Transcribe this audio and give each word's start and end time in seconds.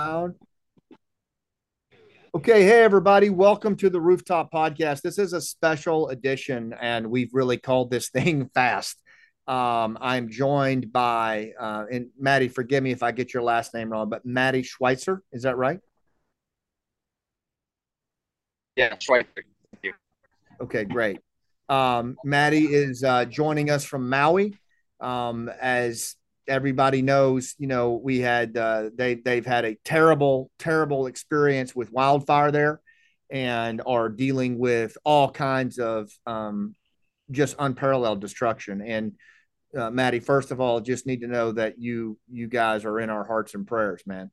Loud. 0.00 0.34
Okay, 2.34 2.62
hey 2.62 2.82
everybody, 2.82 3.28
welcome 3.28 3.76
to 3.76 3.90
the 3.90 4.00
Rooftop 4.00 4.50
Podcast. 4.50 5.02
This 5.02 5.18
is 5.18 5.34
a 5.34 5.42
special 5.42 6.08
edition, 6.08 6.74
and 6.80 7.10
we've 7.10 7.34
really 7.34 7.58
called 7.58 7.90
this 7.90 8.08
thing 8.16 8.48
fast. 8.54 8.98
Um, 9.46 9.98
I'm 10.00 10.30
joined 10.30 10.90
by, 10.90 11.52
uh, 11.60 11.84
and 11.92 12.08
Matty, 12.18 12.48
forgive 12.48 12.82
me 12.82 12.92
if 12.92 13.02
I 13.02 13.12
get 13.12 13.34
your 13.34 13.42
last 13.42 13.74
name 13.74 13.90
wrong, 13.90 14.08
but 14.08 14.24
Matty 14.24 14.62
Schweitzer, 14.62 15.22
is 15.32 15.42
that 15.42 15.58
right? 15.58 15.80
Yeah, 18.76 18.94
Schweitzer. 18.98 19.44
Okay, 20.62 20.84
great. 20.84 21.20
Um, 21.68 22.16
Matty 22.24 22.72
is 22.72 23.04
uh, 23.04 23.26
joining 23.26 23.68
us 23.68 23.84
from 23.84 24.08
Maui. 24.08 24.58
Um, 24.98 25.50
as 25.60 26.16
everybody 26.50 27.00
knows, 27.00 27.54
you 27.58 27.68
know, 27.68 27.92
we 27.92 28.18
had 28.18 28.56
uh, 28.56 28.90
they 28.94 29.14
they've 29.14 29.46
had 29.46 29.64
a 29.64 29.76
terrible, 29.84 30.50
terrible 30.58 31.06
experience 31.06 31.74
with 31.74 31.92
wildfire 31.92 32.50
there, 32.50 32.80
and 33.30 33.80
are 33.86 34.08
dealing 34.08 34.58
with 34.58 34.98
all 35.04 35.30
kinds 35.30 35.78
of 35.78 36.10
um, 36.26 36.74
just 37.30 37.56
unparalleled 37.58 38.20
destruction. 38.20 38.82
And 38.82 39.12
uh, 39.76 39.90
Matty, 39.90 40.18
first 40.20 40.50
of 40.50 40.60
all, 40.60 40.80
just 40.80 41.06
need 41.06 41.20
to 41.20 41.28
know 41.28 41.52
that 41.52 41.78
you 41.78 42.18
you 42.28 42.48
guys 42.48 42.84
are 42.84 42.98
in 42.98 43.08
our 43.08 43.24
hearts 43.24 43.54
and 43.54 43.66
prayers, 43.66 44.02
man. 44.04 44.30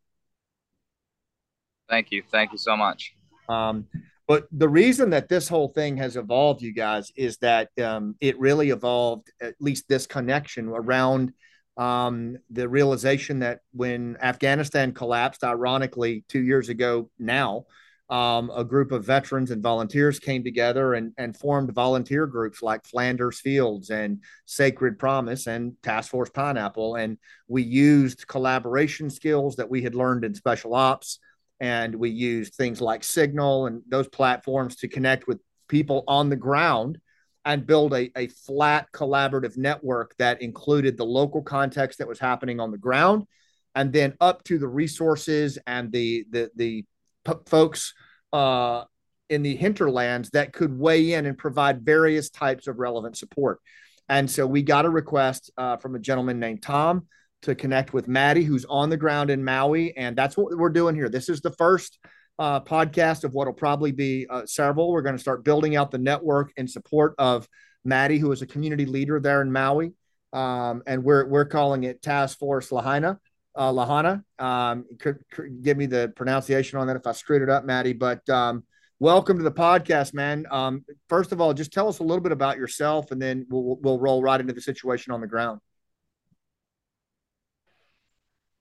Thank 1.88 2.12
you, 2.12 2.24
thank 2.30 2.52
you 2.52 2.58
so 2.58 2.76
much. 2.76 3.14
Um, 3.48 3.88
but 4.28 4.48
the 4.52 4.68
reason 4.68 5.12
that 5.12 5.30
this 5.30 5.48
whole 5.48 5.70
thing 5.70 5.96
has 5.98 6.18
evolved, 6.18 6.62
you 6.62 6.74
guys, 6.74 7.14
is 7.16 7.38
that 7.38 7.70
um, 7.82 8.16
it 8.20 8.38
really 8.38 8.72
evolved, 8.72 9.32
at 9.40 9.56
least 9.62 9.88
this 9.88 10.06
connection 10.06 10.68
around 10.68 11.32
um, 11.78 12.38
the 12.50 12.68
realization 12.68 13.40
that 13.40 13.60
when 13.72 14.18
Afghanistan 14.22 14.94
collapsed, 14.94 15.44
ironically, 15.44 16.26
two 16.28 16.42
years 16.42 16.70
ago 16.70 17.10
now, 17.20 17.66
um, 18.10 18.50
a 18.56 18.64
group 18.64 18.92
of 18.92 19.06
veterans 19.06 19.52
and 19.52 19.62
volunteers 19.62 20.18
came 20.18 20.44
together 20.44 20.94
and, 20.94 21.14
and 21.18 21.36
formed 21.36 21.74
volunteer 21.74 22.26
groups 22.26 22.62
like 22.62 22.86
Flanders 22.86 23.42
Fields 23.42 23.90
and 23.90 24.24
Sacred 24.46 24.98
Promise 24.98 25.48
and 25.48 25.74
Task 25.84 26.10
Force 26.10 26.30
Pineapple. 26.30 26.96
And 26.96 27.18
we 27.48 27.64
used 27.64 28.28
collaboration 28.28 29.10
skills 29.10 29.58
that 29.58 29.70
we 29.70 29.82
had 29.82 29.94
learned 29.94 30.24
in 30.24 30.34
special 30.34 30.74
ops 30.74 31.20
and 31.60 31.96
we 31.96 32.10
used 32.10 32.56
things 32.56 32.80
like 32.80 33.04
Signal 33.04 33.68
and 33.68 33.82
those 33.88 34.08
platforms 34.08 34.78
to 34.78 34.88
connect 34.88 35.28
with 35.28 35.40
people 35.68 36.04
on 36.08 36.30
the 36.30 36.36
ground 36.36 37.00
and 37.48 37.66
build 37.66 37.94
a, 37.94 38.12
a 38.18 38.28
flat 38.28 38.92
collaborative 38.92 39.56
network 39.56 40.14
that 40.18 40.42
included 40.42 40.98
the 40.98 41.06
local 41.06 41.42
context 41.42 41.98
that 41.98 42.08
was 42.08 42.20
happening 42.20 42.60
on 42.60 42.72
the 42.72 42.78
ground 42.78 43.26
and 43.74 43.94
then 43.94 44.14
up 44.20 44.44
to 44.44 44.60
the 44.60 44.68
resources 44.68 45.58
and 45.66 45.90
the 45.94 46.26
the 46.30 46.52
the 46.58 46.86
p- 47.26 47.34
folks 47.46 47.94
uh, 48.34 48.84
in 49.30 49.44
the 49.44 49.56
hinterlands 49.56 50.30
that 50.32 50.52
could 50.52 50.78
weigh 50.78 51.14
in 51.14 51.26
and 51.26 51.38
provide 51.38 51.86
various 51.86 52.30
types 52.30 52.68
of 52.68 52.80
relevant 52.80 53.18
support 53.18 53.62
and 54.10 54.30
so 54.30 54.46
we 54.46 54.62
got 54.62 54.86
a 54.86 54.90
request 54.90 55.50
uh, 55.58 55.78
from 55.78 55.96
a 55.96 56.00
gentleman 56.00 56.40
named 56.40 56.62
tom 56.62 57.08
to 57.44 57.54
connect 57.54 57.94
with 57.94 58.08
Matty, 58.08 58.44
who's 58.44 58.66
on 58.66 58.90
the 58.90 58.98
ground 58.98 59.30
in 59.30 59.44
Maui. 59.44 59.96
And 59.96 60.18
that's 60.18 60.36
what 60.36 60.58
we're 60.58 60.70
doing 60.70 60.96
here. 60.96 61.08
This 61.08 61.30
is 61.30 61.40
the 61.40 61.52
first 61.52 62.00
uh, 62.40 62.60
podcast 62.62 63.24
of 63.24 63.34
what 63.34 63.48
will 63.48 63.54
probably 63.54 63.92
be 63.92 64.28
uh, 64.30 64.46
several. 64.46 64.92
We're 64.92 65.02
going 65.02 65.16
to 65.16 65.22
start 65.22 65.44
building 65.44 65.76
out 65.76 65.92
the 65.92 65.98
network 65.98 66.52
in 66.58 66.68
support 66.68 67.16
of 67.18 67.48
Matty, 67.84 68.18
who 68.18 68.32
is 68.32 68.42
a 68.42 68.48
community 68.48 68.86
leader 68.86 69.20
there 69.20 69.42
in 69.42 69.52
Maui. 69.52 69.94
Um, 70.34 70.84
and 70.86 71.04
we're, 71.04 71.26
we're 71.26 71.46
calling 71.46 71.84
it 71.84 72.02
Task 72.02 72.38
Force 72.38 72.72
Lahaina. 72.72 73.20
Uh, 73.56 73.72
Lahana, 73.72 74.24
um, 74.38 74.86
could, 75.00 75.18
could 75.32 75.64
give 75.64 75.78
me 75.78 75.88
the 75.88 76.14
pronunciation 76.16 76.78
on 76.78 76.86
that 76.86 76.96
if 76.96 77.08
I 77.08 77.12
screwed 77.12 77.42
it 77.42 77.50
up, 77.50 77.66
Matty. 77.66 77.94
But 77.94 78.28
um, 78.30 78.64
welcome 79.00 79.38
to 79.38 79.44
the 79.44 79.52
podcast, 79.52 80.14
man. 80.14 80.46
Um, 80.52 80.86
first 81.10 81.32
of 81.32 81.42
all, 81.42 81.56
just 81.56 81.74
tell 81.74 81.88
us 81.88 81.98
a 81.98 82.04
little 82.04 82.22
bit 82.22 82.32
about 82.32 82.58
yourself, 82.58 83.10
and 83.10 83.20
then 83.20 83.48
we'll 83.50 83.78
we'll 83.82 84.00
roll 84.00 84.22
right 84.22 84.40
into 84.40 84.54
the 84.54 84.62
situation 84.62 85.12
on 85.12 85.22
the 85.22 85.28
ground. 85.28 85.60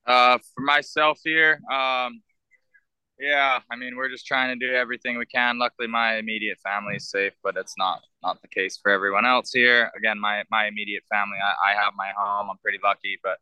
Uh, 0.06 0.38
for 0.54 0.62
myself 0.62 1.20
here, 1.22 1.60
um, 1.70 2.22
yeah, 3.18 3.58
I 3.70 3.76
mean, 3.76 3.96
we're 3.96 4.08
just 4.10 4.26
trying 4.26 4.58
to 4.58 4.66
do 4.66 4.74
everything 4.74 5.18
we 5.18 5.26
can. 5.26 5.58
Luckily, 5.58 5.88
my 5.88 6.16
immediate 6.16 6.58
family 6.60 6.96
is 6.96 7.10
safe, 7.10 7.32
but 7.42 7.56
it's 7.56 7.74
not 7.78 8.02
not 8.22 8.40
the 8.42 8.48
case 8.48 8.78
for 8.82 8.90
everyone 8.90 9.26
else 9.26 9.52
here. 9.52 9.90
Again, 9.96 10.18
my 10.18 10.44
my 10.50 10.66
immediate 10.66 11.04
family, 11.10 11.38
I, 11.42 11.70
I 11.70 11.74
have 11.74 11.94
my 11.96 12.10
home. 12.16 12.48
I'm 12.50 12.58
pretty 12.58 12.78
lucky, 12.82 13.18
but 13.22 13.38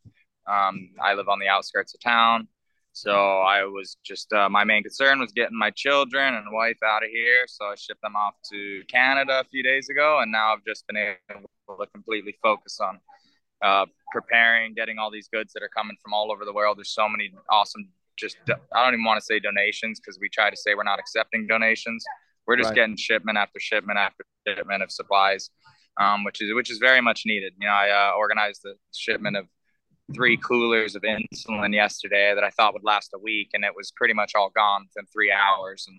um, 0.51 0.91
I 1.03 1.15
live 1.15 1.29
on 1.29 1.39
the 1.39 1.49
outskirts 1.49 1.95
of 1.95 2.01
town. 2.01 2.49
So 2.93 3.41
I 3.41 3.65
was 3.65 3.97
just 4.05 4.33
uh, 4.33 4.49
my 4.49 4.63
main 4.63 4.85
concern 4.85 5.19
was 5.19 5.33
getting 5.33 5.59
my 5.59 5.71
children 5.71 6.35
and 6.35 6.47
wife 6.53 6.79
out 6.85 7.03
of 7.03 7.11
here. 7.11 7.45
So 7.49 7.65
I 7.67 7.75
shipped 7.75 8.03
them 8.03 8.15
off 8.15 8.35
to 8.53 8.83
Canada 8.89 9.41
a 9.41 9.45
few 9.45 9.65
days 9.65 9.89
ago, 9.89 10.21
and 10.21 10.31
now 10.31 10.53
I've 10.53 10.65
just 10.65 10.87
been 10.87 10.99
able 10.99 11.49
to 11.77 11.87
completely 11.89 12.37
focus 12.41 12.79
on 12.81 13.01
uh, 13.63 13.87
preparing, 14.13 14.75
getting 14.75 14.99
all 14.99 15.11
these 15.11 15.27
goods 15.27 15.53
that 15.55 15.63
are 15.65 15.69
coming 15.69 15.97
from 16.01 16.15
all 16.15 16.31
over 16.31 16.45
the 16.45 16.53
world. 16.53 16.79
There's 16.79 16.95
so 16.95 17.09
many 17.09 17.33
awesome, 17.51 17.89
just 18.17 18.37
I 18.49 18.85
don't 18.85 18.95
even 18.95 19.05
want 19.05 19.21
to 19.21 19.25
say 19.25 19.41
donations 19.41 20.01
because 20.01 20.19
we 20.21 20.29
try 20.29 20.51
to 20.51 20.57
say 20.57 20.75
we're 20.75 20.85
not 20.85 20.99
accepting 20.99 21.47
donations. 21.47 22.05
We're 22.47 22.57
just 22.57 22.69
right. 22.69 22.77
getting 22.77 22.97
shipment 22.97 23.39
after 23.39 23.59
shipment 23.59 23.99
after 23.99 24.25
shipment 24.47 24.83
of 24.83 24.91
supplies, 24.91 25.51
um, 26.01 26.25
which 26.25 26.43
is 26.43 26.55
which 26.55 26.71
is 26.71 26.79
very 26.79 27.01
much 27.01 27.23
needed. 27.27 27.55
You 27.61 27.67
know, 27.67 27.73
I 27.73 27.91
uh, 27.91 28.17
organized 28.17 28.63
the 28.63 28.75
shipment 28.93 29.37
of 29.37 29.47
three 30.15 30.37
coolers 30.37 30.95
of 30.95 31.03
insulin 31.03 31.73
yesterday 31.73 32.35
that 32.35 32.45
I 32.45 32.51
thought 32.51 32.75
would 32.75 32.85
last 32.85 33.11
a 33.15 33.19
week, 33.19 33.51
and 33.55 33.65
it 33.65 33.73
was 33.75 33.93
pretty 33.97 34.15
much 34.15 34.33
all 34.35 34.51
gone 34.51 34.87
within 34.95 35.07
three 35.07 35.33
hours. 35.33 35.87
And 35.89 35.99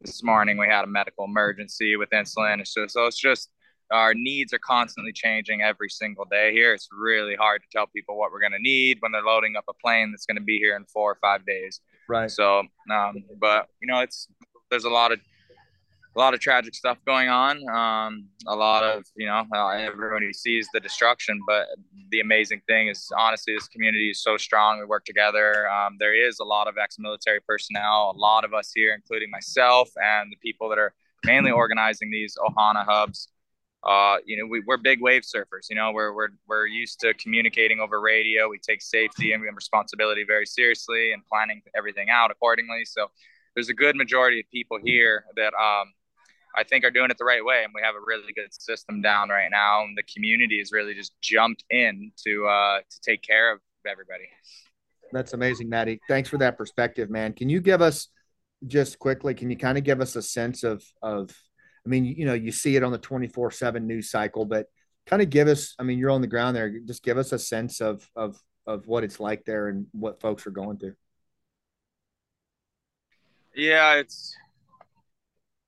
this 0.00 0.22
morning 0.22 0.58
we 0.58 0.66
had 0.66 0.84
a 0.84 0.88
medical 0.88 1.24
emergency 1.24 1.96
with 1.96 2.10
insulin. 2.10 2.66
So, 2.66 2.86
so 2.88 3.06
it's 3.06 3.18
just 3.18 3.50
our 3.90 4.14
needs 4.14 4.52
are 4.52 4.58
constantly 4.58 5.12
changing 5.12 5.62
every 5.62 5.88
single 5.88 6.26
day 6.30 6.52
here. 6.52 6.74
It's 6.74 6.88
really 6.92 7.34
hard 7.34 7.62
to 7.62 7.68
tell 7.72 7.86
people 7.86 8.18
what 8.18 8.32
we're 8.32 8.40
going 8.40 8.52
to 8.52 8.58
need 8.58 8.98
when 9.00 9.12
they're 9.12 9.22
loading 9.22 9.56
up 9.56 9.64
a 9.68 9.74
plane 9.74 10.10
that's 10.10 10.26
going 10.26 10.36
to 10.36 10.42
be 10.42 10.58
here 10.58 10.76
in 10.76 10.84
four 10.84 11.10
or 11.10 11.18
five 11.20 11.46
days. 11.46 11.80
Right. 12.08 12.30
So, 12.30 12.62
um, 12.90 13.24
but 13.40 13.68
you 13.80 13.88
know, 13.88 14.00
it's 14.00 14.28
there's 14.70 14.84
a 14.84 14.90
lot 14.90 15.12
of 15.12 15.20
a 16.16 16.18
lot 16.18 16.34
of 16.34 16.40
tragic 16.40 16.74
stuff 16.74 16.98
going 17.06 17.28
on. 17.28 17.66
Um, 17.68 18.26
a 18.46 18.56
lot 18.56 18.82
of 18.82 19.04
you 19.16 19.26
know, 19.26 19.44
uh, 19.54 19.68
everybody 19.68 20.32
sees 20.32 20.68
the 20.74 20.80
destruction, 20.80 21.40
but 21.46 21.66
the 22.10 22.20
amazing 22.20 22.60
thing 22.66 22.88
is 22.88 23.10
honestly, 23.16 23.54
this 23.54 23.68
community 23.68 24.10
is 24.10 24.22
so 24.22 24.36
strong. 24.36 24.80
We 24.80 24.86
work 24.86 25.04
together. 25.04 25.68
Um, 25.70 25.96
there 25.98 26.14
is 26.14 26.40
a 26.40 26.44
lot 26.44 26.66
of 26.66 26.76
ex-military 26.76 27.40
personnel, 27.40 28.14
a 28.14 28.18
lot 28.18 28.44
of 28.44 28.52
us 28.52 28.72
here, 28.74 28.94
including 28.94 29.30
myself 29.30 29.90
and 30.02 30.30
the 30.30 30.36
people 30.36 30.68
that 30.70 30.78
are 30.78 30.92
mainly 31.24 31.50
organizing 31.50 32.10
these 32.10 32.36
Ohana 32.36 32.84
hubs 32.84 33.28
uh, 33.84 34.16
you 34.26 34.36
know, 34.36 34.46
we, 34.46 34.62
we're 34.66 34.76
big 34.76 35.00
wave 35.00 35.22
surfers. 35.22 35.68
You 35.70 35.76
know, 35.76 35.92
we're, 35.92 36.12
we're, 36.12 36.28
we're 36.48 36.66
used 36.66 37.00
to 37.00 37.14
communicating 37.14 37.80
over 37.80 38.00
radio. 38.00 38.48
We 38.48 38.58
take 38.58 38.82
safety 38.82 39.32
and 39.32 39.42
responsibility 39.54 40.24
very 40.26 40.46
seriously 40.46 41.12
and 41.12 41.24
planning 41.24 41.62
everything 41.76 42.10
out 42.10 42.30
accordingly. 42.30 42.84
So 42.84 43.06
there's 43.54 43.68
a 43.68 43.74
good 43.74 43.96
majority 43.96 44.40
of 44.40 44.50
people 44.50 44.78
here 44.84 45.24
that 45.36 45.54
um, 45.54 45.92
I 46.56 46.64
think 46.64 46.84
are 46.84 46.90
doing 46.90 47.10
it 47.10 47.18
the 47.18 47.24
right 47.24 47.44
way. 47.44 47.62
And 47.62 47.72
we 47.74 47.80
have 47.82 47.94
a 47.94 48.04
really 48.04 48.32
good 48.34 48.52
system 48.52 49.00
down 49.00 49.28
right 49.28 49.50
now. 49.50 49.84
And 49.84 49.96
the 49.96 50.02
community 50.02 50.58
has 50.58 50.72
really 50.72 50.94
just 50.94 51.12
jumped 51.20 51.64
in 51.70 52.10
to, 52.26 52.46
uh, 52.46 52.78
to 52.78 53.00
take 53.00 53.22
care 53.22 53.52
of 53.52 53.60
everybody. 53.86 54.28
That's 55.12 55.34
amazing, 55.34 55.68
Matty. 55.68 56.00
Thanks 56.08 56.28
for 56.28 56.38
that 56.38 56.58
perspective, 56.58 57.10
man. 57.10 57.32
Can 57.32 57.48
you 57.48 57.60
give 57.60 57.80
us 57.80 58.08
just 58.66 58.98
quickly, 58.98 59.34
can 59.34 59.50
you 59.50 59.56
kind 59.56 59.78
of 59.78 59.84
give 59.84 60.00
us 60.00 60.16
a 60.16 60.22
sense 60.22 60.64
of, 60.64 60.82
of 61.00 61.30
I 61.88 61.90
mean, 61.90 62.04
you 62.04 62.26
know, 62.26 62.34
you 62.34 62.52
see 62.52 62.76
it 62.76 62.82
on 62.82 62.92
the 62.92 62.98
24 62.98 63.50
seven 63.50 63.86
news 63.86 64.10
cycle, 64.10 64.44
but 64.44 64.66
kind 65.06 65.22
of 65.22 65.30
give 65.30 65.48
us, 65.48 65.74
I 65.78 65.84
mean, 65.84 65.98
you're 65.98 66.10
on 66.10 66.20
the 66.20 66.26
ground 66.26 66.54
there. 66.54 66.70
Just 66.80 67.02
give 67.02 67.16
us 67.16 67.32
a 67.32 67.38
sense 67.38 67.80
of, 67.80 68.06
of, 68.14 68.38
of 68.66 68.86
what 68.86 69.04
it's 69.04 69.18
like 69.18 69.46
there 69.46 69.68
and 69.68 69.86
what 69.92 70.20
folks 70.20 70.46
are 70.46 70.50
going 70.50 70.76
through. 70.76 70.96
Yeah, 73.54 73.94
it's 73.94 74.36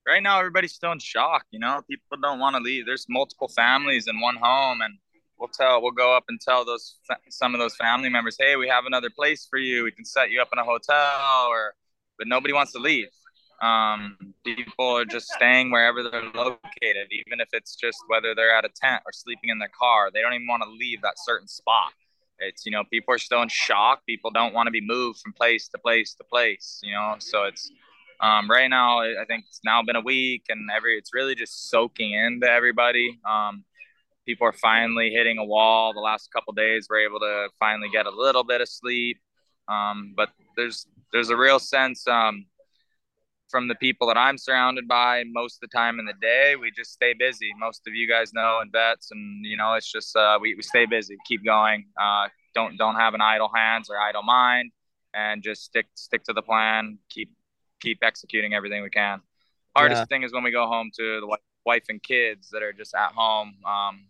right 0.06 0.22
now 0.22 0.38
everybody's 0.38 0.74
still 0.74 0.92
in 0.92 0.98
shock. 0.98 1.46
You 1.52 1.58
know, 1.58 1.80
people 1.88 2.18
don't 2.22 2.38
want 2.38 2.54
to 2.54 2.60
leave. 2.60 2.84
There's 2.84 3.06
multiple 3.08 3.48
families 3.48 4.06
in 4.06 4.20
one 4.20 4.36
home, 4.36 4.82
and 4.82 4.98
we'll 5.38 5.48
tell, 5.48 5.80
we'll 5.80 5.92
go 5.92 6.14
up 6.14 6.24
and 6.28 6.38
tell 6.38 6.66
those 6.66 6.98
some 7.30 7.54
of 7.54 7.60
those 7.60 7.76
family 7.76 8.10
members, 8.10 8.36
hey, 8.38 8.56
we 8.56 8.68
have 8.68 8.84
another 8.84 9.08
place 9.08 9.46
for 9.48 9.58
you. 9.58 9.84
We 9.84 9.92
can 9.92 10.04
set 10.04 10.30
you 10.30 10.42
up 10.42 10.50
in 10.52 10.58
a 10.58 10.64
hotel, 10.64 11.46
or 11.48 11.72
but 12.18 12.28
nobody 12.28 12.52
wants 12.52 12.72
to 12.72 12.78
leave. 12.78 13.08
Um, 13.60 14.16
people 14.44 14.96
are 14.96 15.04
just 15.04 15.28
staying 15.28 15.70
wherever 15.70 16.02
they're 16.02 16.30
located, 16.34 17.08
even 17.10 17.40
if 17.40 17.48
it's 17.52 17.76
just 17.76 17.98
whether 18.08 18.34
they're 18.34 18.54
at 18.54 18.64
a 18.64 18.70
tent 18.74 19.02
or 19.04 19.12
sleeping 19.12 19.50
in 19.50 19.58
their 19.58 19.70
car. 19.78 20.10
They 20.12 20.22
don't 20.22 20.32
even 20.32 20.46
want 20.46 20.62
to 20.62 20.70
leave 20.70 21.02
that 21.02 21.14
certain 21.16 21.48
spot. 21.48 21.92
It's 22.38 22.64
you 22.64 22.72
know 22.72 22.84
people 22.90 23.14
are 23.14 23.18
still 23.18 23.42
in 23.42 23.48
shock. 23.48 24.04
People 24.06 24.30
don't 24.30 24.54
want 24.54 24.66
to 24.66 24.70
be 24.70 24.80
moved 24.80 25.20
from 25.20 25.32
place 25.34 25.68
to 25.68 25.78
place 25.78 26.14
to 26.14 26.24
place. 26.24 26.80
You 26.82 26.92
know, 26.92 27.16
so 27.18 27.44
it's 27.44 27.70
um, 28.20 28.50
right 28.50 28.68
now. 28.68 29.00
I 29.00 29.24
think 29.26 29.44
it's 29.48 29.60
now 29.64 29.82
been 29.82 29.96
a 29.96 30.00
week, 30.00 30.44
and 30.48 30.70
every 30.74 30.96
it's 30.96 31.12
really 31.12 31.34
just 31.34 31.68
soaking 31.70 32.12
into 32.12 32.50
everybody. 32.50 33.18
Um, 33.28 33.64
people 34.26 34.46
are 34.46 34.52
finally 34.52 35.10
hitting 35.10 35.38
a 35.38 35.44
wall. 35.44 35.92
The 35.92 36.00
last 36.00 36.32
couple 36.32 36.52
days, 36.54 36.86
we're 36.88 37.06
able 37.06 37.20
to 37.20 37.48
finally 37.58 37.88
get 37.92 38.06
a 38.06 38.10
little 38.10 38.44
bit 38.44 38.60
of 38.60 38.68
sleep. 38.68 39.18
Um, 39.68 40.14
but 40.16 40.30
there's 40.56 40.86
there's 41.12 41.30
a 41.30 41.36
real 41.36 41.58
sense 41.58 42.06
um, 42.08 42.46
from 43.50 43.68
the 43.68 43.74
people 43.74 44.06
that 44.06 44.16
I'm 44.16 44.38
surrounded 44.38 44.86
by 44.86 45.24
most 45.26 45.56
of 45.56 45.68
the 45.68 45.76
time 45.76 45.98
in 45.98 46.06
the 46.06 46.14
day. 46.20 46.54
We 46.56 46.70
just 46.70 46.92
stay 46.92 47.14
busy. 47.14 47.50
Most 47.58 47.82
of 47.86 47.94
you 47.94 48.08
guys 48.08 48.32
know 48.32 48.60
and 48.60 48.70
vets, 48.70 49.10
and 49.10 49.44
you 49.44 49.56
know, 49.56 49.74
it's 49.74 49.90
just 49.90 50.14
uh, 50.16 50.38
we 50.40 50.54
we 50.54 50.62
stay 50.62 50.86
busy, 50.86 51.16
keep 51.26 51.44
going. 51.44 51.86
Uh, 52.00 52.28
don't 52.54 52.76
don't 52.76 52.96
have 52.96 53.14
an 53.14 53.20
idle 53.20 53.50
hands 53.54 53.90
or 53.90 53.98
idle 53.98 54.22
mind, 54.22 54.72
and 55.14 55.42
just 55.42 55.64
stick 55.64 55.86
stick 55.94 56.24
to 56.24 56.32
the 56.32 56.42
plan. 56.42 56.98
Keep 57.08 57.30
keep 57.80 57.98
executing 58.02 58.54
everything 58.54 58.82
we 58.82 58.90
can. 58.90 59.20
Hardest 59.76 60.00
yeah. 60.00 60.04
thing 60.06 60.22
is 60.22 60.32
when 60.32 60.44
we 60.44 60.50
go 60.50 60.66
home 60.66 60.90
to 60.96 61.20
the 61.20 61.36
wife 61.64 61.84
and 61.88 62.02
kids 62.02 62.50
that 62.50 62.62
are 62.62 62.72
just 62.72 62.94
at 62.94 63.12
home. 63.12 63.54
Um, 63.66 64.06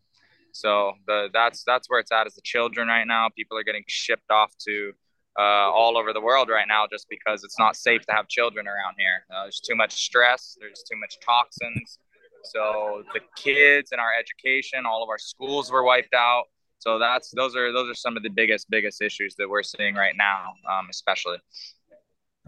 so 0.52 0.94
the 1.06 1.28
that's 1.32 1.64
that's 1.64 1.88
where 1.88 2.00
it's 2.00 2.12
at 2.12 2.26
is 2.26 2.34
the 2.34 2.42
children 2.42 2.88
right 2.88 3.06
now. 3.06 3.28
People 3.34 3.56
are 3.58 3.64
getting 3.64 3.84
shipped 3.86 4.30
off 4.30 4.52
to 4.66 4.92
uh, 5.40 5.72
all 5.72 5.96
over 5.96 6.12
the 6.12 6.20
world 6.20 6.50
right 6.50 6.68
now 6.68 6.84
just 6.90 7.06
because 7.08 7.44
it's 7.44 7.58
not 7.58 7.74
safe 7.74 8.04
to 8.04 8.12
have 8.12 8.28
children 8.28 8.66
around 8.68 8.94
here. 8.98 9.24
Uh, 9.34 9.44
there's 9.44 9.60
too 9.60 9.74
much 9.74 10.04
stress. 10.04 10.58
There's 10.60 10.82
too 10.82 10.98
much 10.98 11.16
toxins. 11.24 11.98
So 12.44 13.02
the 13.14 13.20
kids 13.36 13.92
and 13.92 14.00
our 14.00 14.12
education, 14.18 14.84
all 14.84 15.02
of 15.02 15.08
our 15.08 15.18
schools 15.18 15.72
were 15.72 15.82
wiped 15.82 16.12
out. 16.14 16.44
So 16.78 16.98
that's 16.98 17.30
those 17.30 17.56
are 17.56 17.72
those 17.72 17.90
are 17.90 17.94
some 17.94 18.16
of 18.16 18.22
the 18.22 18.28
biggest 18.30 18.68
biggest 18.70 19.00
issues 19.00 19.34
that 19.36 19.48
we're 19.48 19.62
seeing 19.62 19.94
right 19.94 20.14
now, 20.16 20.52
um, 20.70 20.88
especially. 20.90 21.38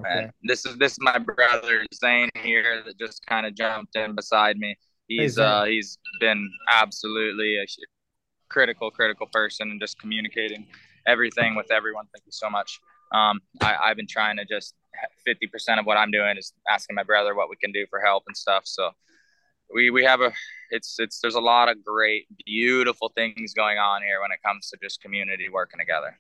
Okay. 0.01 0.25
And 0.25 0.33
this 0.43 0.67
is 0.67 0.77
this 0.77 0.93
is 0.93 0.99
my 1.01 1.19
brother 1.19 1.85
Zane 1.95 2.31
here 2.43 2.83
that 2.85 2.99
just 2.99 3.25
kind 3.27 3.47
of 3.47 3.55
jumped 3.55 3.97
in 3.97 4.15
beside 4.15 4.57
me. 4.59 4.77
He's 5.09 5.37
hey, 5.37 5.45
uh 5.45 5.65
he's 5.65 5.99
been 6.21 6.51
absolutely 6.71 7.57
a 7.57 7.67
critical 8.49 8.91
critical 8.91 9.27
person 9.33 9.71
and 9.71 9.81
just 9.81 9.99
communicating 9.99 10.67
everything 11.07 11.55
with 11.55 11.71
everyone. 11.71 12.07
Thank 12.15 12.27
you 12.27 12.33
so 12.33 12.51
much. 12.51 12.81
Um, 13.13 13.41
I, 13.61 13.77
I've 13.83 13.97
been 13.97 14.07
trying 14.07 14.37
to 14.39 14.45
just 14.45 14.75
50% 15.27 15.79
of 15.79 15.87
what 15.87 15.97
I'm 15.97 16.11
doing 16.11 16.37
is 16.37 16.53
asking 16.69 16.97
my 16.97 17.03
brother 17.03 17.35
what 17.35 17.51
we 17.51 17.57
can 17.57 17.73
do 17.73 17.87
for 17.91 18.01
help 18.01 18.25
and 18.27 18.37
stuff. 18.37 18.63
So 18.65 18.91
we, 19.73 19.91
we 19.91 20.05
have 20.05 20.21
a, 20.21 20.33
it's, 20.71 20.97
it's, 20.99 21.21
there's 21.21 21.35
a 21.35 21.41
lot 21.41 21.69
of 21.69 21.85
great, 21.85 22.27
beautiful 22.45 23.13
things 23.15 23.55
going 23.55 23.79
on 23.79 24.03
here 24.03 24.21
when 24.21 24.33
it 24.33 24.43
comes 24.45 24.71
to 24.71 24.79
just 24.83 25.01
community 25.01 25.49
working 25.49 25.79
together. 25.79 26.19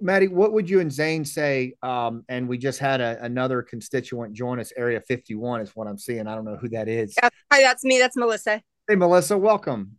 Matty, 0.00 0.28
what 0.28 0.52
would 0.52 0.68
you 0.68 0.80
and 0.80 0.90
Zane 0.90 1.24
say? 1.24 1.74
Um, 1.82 2.24
and 2.28 2.48
we 2.48 2.56
just 2.56 2.78
had 2.78 3.02
a, 3.02 3.22
another 3.22 3.62
constituent 3.62 4.32
join 4.32 4.58
us. 4.58 4.72
Area 4.76 5.00
51 5.00 5.60
is 5.60 5.76
what 5.76 5.86
I'm 5.86 5.98
seeing. 5.98 6.26
I 6.26 6.34
don't 6.34 6.46
know 6.46 6.56
who 6.56 6.70
that 6.70 6.88
is. 6.88 7.14
Yeah, 7.22 7.28
hi, 7.52 7.60
that's 7.60 7.84
me. 7.84 7.98
That's 7.98 8.16
Melissa. 8.16 8.62
Hey, 8.88 8.94
Melissa, 8.94 9.36
welcome. 9.36 9.98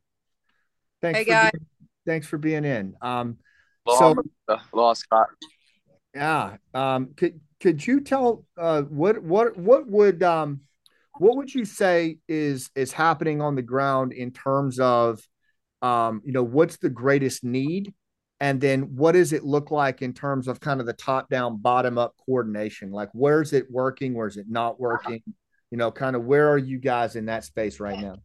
Thanks 1.02 1.20
hey, 1.20 1.26
guys. 1.26 1.52
Being, 1.52 1.68
thanks 2.08 2.28
for 2.28 2.40
being 2.40 2.66
in. 2.66 2.96
Um, 3.00 3.38
so, 3.88 4.16
Lost 4.74 5.02
Scott. 5.02 5.28
Yeah. 6.14 6.58
Um, 6.74 7.14
could 7.16 7.40
could 7.60 7.86
you 7.86 8.02
tell 8.02 8.46
uh, 8.58 8.84
what 8.84 9.22
what 9.22 9.58
what 9.58 9.88
would 9.88 10.24
um, 10.24 10.62
what 11.18 11.38
would 11.38 11.54
you 11.54 11.66
say 11.66 12.18
is 12.28 12.70
is 12.76 12.92
happening 12.92 13.42
on 13.42 13.56
the 13.56 13.62
ground 13.62 14.14
in 14.14 14.32
terms 14.32 14.80
of 14.80 15.22
um, 15.82 16.22
you 16.26 16.32
know 16.32 16.44
what's 16.44 16.78
the 16.78 16.90
greatest 16.90 17.44
need 17.44 17.94
and 18.40 18.60
then 18.60 18.96
what 18.96 19.14
does 19.14 19.34
it 19.34 19.44
look 19.44 19.72
like 19.72 20.02
in 20.02 20.14
terms 20.14 20.48
of 20.48 20.60
kind 20.60 20.80
of 20.80 20.86
the 20.86 20.94
top 20.94 21.30
down 21.30 21.58
bottom 21.58 21.98
up 21.98 22.14
coordination 22.26 22.92
like 22.92 23.10
where's 23.14 23.54
it 23.54 23.66
working 23.72 24.14
where's 24.14 24.38
it 24.38 24.48
not 24.50 24.80
working 24.80 25.22
you 25.72 25.78
know 25.78 25.92
kind 25.92 26.16
of 26.16 26.26
where 26.26 26.50
are 26.50 26.58
you 26.58 26.78
guys 26.78 27.16
in 27.16 27.26
that 27.26 27.44
space 27.44 27.80
right 27.80 28.00
now 28.00 28.16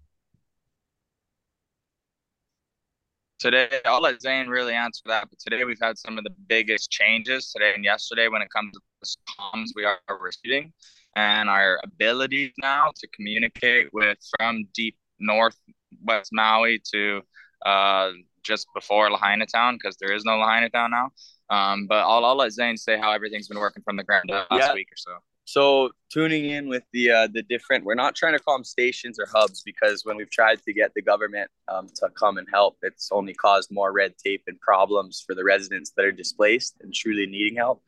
today 3.40 3.68
i'll 3.86 4.02
let 4.02 4.20
zane 4.20 4.48
really 4.48 4.74
answer 4.74 5.02
that 5.06 5.28
but 5.30 5.38
today 5.38 5.64
we've 5.64 5.80
had 5.80 5.96
some 5.96 6.18
of 6.18 6.24
the 6.24 6.34
biggest 6.46 6.90
changes 6.90 7.50
today 7.50 7.72
and 7.74 7.84
yesterday 7.84 8.28
when 8.28 8.42
it 8.42 8.48
comes 8.54 8.70
to 8.72 8.80
the 9.00 9.08
comms 9.38 9.70
we 9.74 9.84
are 9.84 9.98
receiving 10.20 10.70
and 11.16 11.48
our 11.48 11.80
ability 11.82 12.52
now 12.60 12.90
to 12.94 13.08
communicate 13.08 13.88
with 13.94 14.18
from 14.38 14.64
deep 14.74 14.96
north 15.18 15.56
west 16.04 16.30
maui 16.32 16.80
to 16.92 17.22
uh, 17.64 18.10
just 18.42 18.66
before 18.74 19.10
lahaina 19.10 19.46
town 19.46 19.74
because 19.74 19.96
there 19.98 20.12
is 20.12 20.24
no 20.24 20.36
lahaina 20.36 20.68
town 20.68 20.90
now 20.90 21.10
um, 21.48 21.86
but 21.88 21.98
I'll, 21.98 22.24
I'll 22.24 22.36
let 22.36 22.52
zane 22.52 22.76
say 22.76 22.98
how 22.98 23.10
everything's 23.10 23.48
been 23.48 23.58
working 23.58 23.82
from 23.82 23.96
the 23.96 24.04
ground 24.04 24.24
last 24.28 24.46
yeah. 24.52 24.74
week 24.74 24.88
or 24.92 24.96
so 24.96 25.12
so 25.50 25.90
tuning 26.12 26.44
in 26.48 26.68
with 26.68 26.84
the 26.92 27.10
uh, 27.10 27.26
the 27.26 27.42
different, 27.42 27.84
we're 27.84 27.96
not 27.96 28.14
trying 28.14 28.34
to 28.34 28.38
call 28.38 28.56
them 28.56 28.62
stations 28.62 29.18
or 29.18 29.26
hubs 29.26 29.62
because 29.64 30.04
when 30.04 30.16
we've 30.16 30.30
tried 30.30 30.62
to 30.62 30.72
get 30.72 30.92
the 30.94 31.02
government 31.02 31.50
um, 31.66 31.88
to 31.96 32.08
come 32.10 32.38
and 32.38 32.46
help, 32.52 32.76
it's 32.82 33.08
only 33.10 33.34
caused 33.34 33.68
more 33.72 33.92
red 33.92 34.14
tape 34.24 34.44
and 34.46 34.60
problems 34.60 35.24
for 35.26 35.34
the 35.34 35.42
residents 35.42 35.90
that 35.96 36.04
are 36.04 36.12
displaced 36.12 36.76
and 36.82 36.94
truly 36.94 37.26
needing 37.26 37.56
help. 37.56 37.82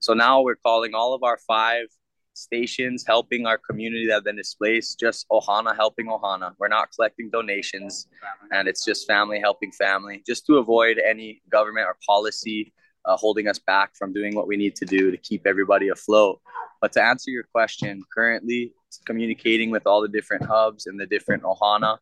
So 0.00 0.12
now 0.12 0.42
we're 0.42 0.56
calling 0.56 0.94
all 0.94 1.14
of 1.14 1.22
our 1.22 1.38
five 1.38 1.86
stations 2.34 3.04
helping 3.06 3.46
our 3.46 3.56
community 3.56 4.06
that 4.08 4.12
have 4.12 4.24
been 4.24 4.36
displaced, 4.36 5.00
just 5.00 5.26
Ohana 5.30 5.74
helping 5.74 6.08
Ohana. 6.08 6.52
We're 6.58 6.68
not 6.68 6.90
collecting 6.94 7.30
donations, 7.30 8.06
and 8.52 8.68
it's 8.68 8.84
just 8.84 9.06
family 9.06 9.40
helping 9.40 9.72
family, 9.72 10.22
just 10.26 10.44
to 10.44 10.58
avoid 10.58 10.98
any 10.98 11.40
government 11.50 11.86
or 11.86 11.96
policy 12.06 12.74
uh, 13.06 13.16
holding 13.16 13.48
us 13.48 13.58
back 13.58 13.96
from 13.96 14.12
doing 14.12 14.34
what 14.34 14.46
we 14.46 14.58
need 14.58 14.76
to 14.76 14.84
do 14.84 15.10
to 15.10 15.16
keep 15.16 15.46
everybody 15.46 15.88
afloat. 15.88 16.40
But 16.80 16.92
to 16.92 17.02
answer 17.02 17.30
your 17.30 17.44
question, 17.44 18.02
currently 18.12 18.72
communicating 19.04 19.70
with 19.70 19.86
all 19.86 20.00
the 20.00 20.08
different 20.08 20.44
hubs 20.44 20.86
and 20.86 20.98
the 20.98 21.06
different 21.06 21.42
Ohana. 21.42 21.98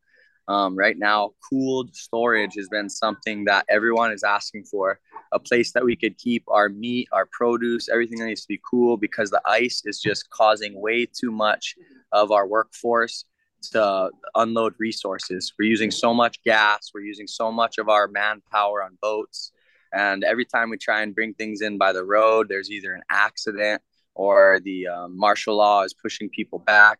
Um, 0.49 0.76
right 0.76 0.96
now, 0.96 1.31
cooled 1.49 1.94
storage 1.96 2.55
has 2.56 2.69
been 2.69 2.88
something 2.88 3.44
that 3.46 3.67
everyone 3.69 4.12
is 4.12 4.23
asking 4.23 4.64
for. 4.64 5.00
A 5.32 5.40
place 5.40 5.73
that 5.73 5.84
we 5.84 5.96
could 5.96 6.17
keep 6.19 6.44
our 6.49 6.69
meat, 6.69 7.08
our 7.11 7.26
produce, 7.26 7.88
everything 7.88 8.19
that 8.20 8.26
needs 8.26 8.43
to 8.43 8.49
be 8.49 8.61
cool 8.69 8.96
because 8.96 9.31
the 9.31 9.43
ice 9.44 9.82
is 9.84 10.00
just 10.00 10.31
causing 10.31 10.81
way 10.81 11.06
too 11.06 11.32
much 11.32 11.75
of 12.12 12.31
our 12.31 12.46
workforce 12.46 13.25
to 13.73 14.11
unload 14.37 14.75
resources. 14.78 15.52
We're 15.58 15.69
using 15.69 15.90
so 15.90 16.14
much 16.14 16.43
gas, 16.44 16.90
we're 16.94 17.00
using 17.00 17.26
so 17.26 17.50
much 17.50 17.78
of 17.78 17.88
our 17.88 18.06
manpower 18.06 18.84
on 18.84 18.99
boats. 19.02 19.50
And 19.93 20.23
every 20.23 20.44
time 20.44 20.70
we 20.70 20.76
try 20.76 21.02
and 21.02 21.14
bring 21.14 21.34
things 21.34 21.61
in 21.61 21.76
by 21.78 21.93
the 21.93 22.05
road, 22.05 22.49
there's 22.49 22.70
either 22.70 22.94
an 22.94 23.02
accident 23.11 23.82
or 24.16 24.60
the 24.64 24.88
um, 24.88 25.16
martial 25.16 25.56
law 25.56 25.82
is 25.82 25.94
pushing 25.94 26.28
people 26.28 26.58
back. 26.58 26.98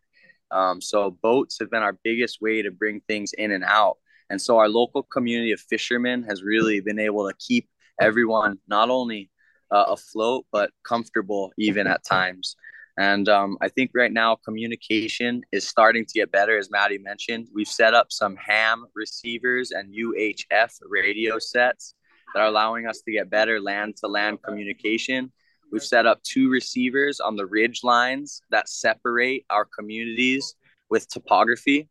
Um, 0.51 0.79
so 0.79 1.11
boats 1.11 1.57
have 1.59 1.69
been 1.69 1.83
our 1.83 1.97
biggest 2.03 2.41
way 2.41 2.61
to 2.61 2.71
bring 2.71 3.01
things 3.01 3.33
in 3.33 3.51
and 3.51 3.63
out. 3.63 3.97
And 4.29 4.41
so 4.41 4.57
our 4.57 4.69
local 4.69 5.03
community 5.03 5.51
of 5.51 5.59
fishermen 5.59 6.23
has 6.23 6.43
really 6.43 6.79
been 6.79 6.99
able 6.99 7.27
to 7.27 7.35
keep 7.39 7.67
everyone 7.99 8.59
not 8.67 8.89
only 8.89 9.29
uh, 9.71 9.85
afloat, 9.87 10.45
but 10.51 10.69
comfortable 10.83 11.51
even 11.57 11.87
at 11.87 12.05
times. 12.05 12.55
And 12.97 13.29
um, 13.29 13.57
I 13.61 13.69
think 13.69 13.91
right 13.93 14.11
now 14.11 14.37
communication 14.43 15.43
is 15.51 15.67
starting 15.67 16.05
to 16.05 16.13
get 16.13 16.31
better, 16.31 16.57
as 16.57 16.71
Matty 16.71 16.97
mentioned. 16.97 17.47
We've 17.53 17.67
set 17.67 17.93
up 17.93 18.07
some 18.11 18.35
ham 18.35 18.85
receivers 18.95 19.71
and 19.71 19.93
UHF 19.93 20.71
radio 20.89 21.37
sets 21.37 21.93
that 22.33 22.41
are 22.41 22.47
allowing 22.47 22.87
us 22.87 23.01
to 23.01 23.11
get 23.11 23.29
better 23.29 23.61
land 23.61 23.97
to 23.97 24.07
land 24.07 24.41
communication. 24.41 25.31
We've 25.71 25.83
set 25.83 26.05
up 26.05 26.23
two 26.23 26.49
receivers 26.49 27.19
on 27.19 27.35
the 27.35 27.45
ridge 27.45 27.81
lines 27.83 28.41
that 28.51 28.69
separate 28.69 29.45
our 29.49 29.65
communities 29.65 30.55
with 30.89 31.09
topography. 31.09 31.89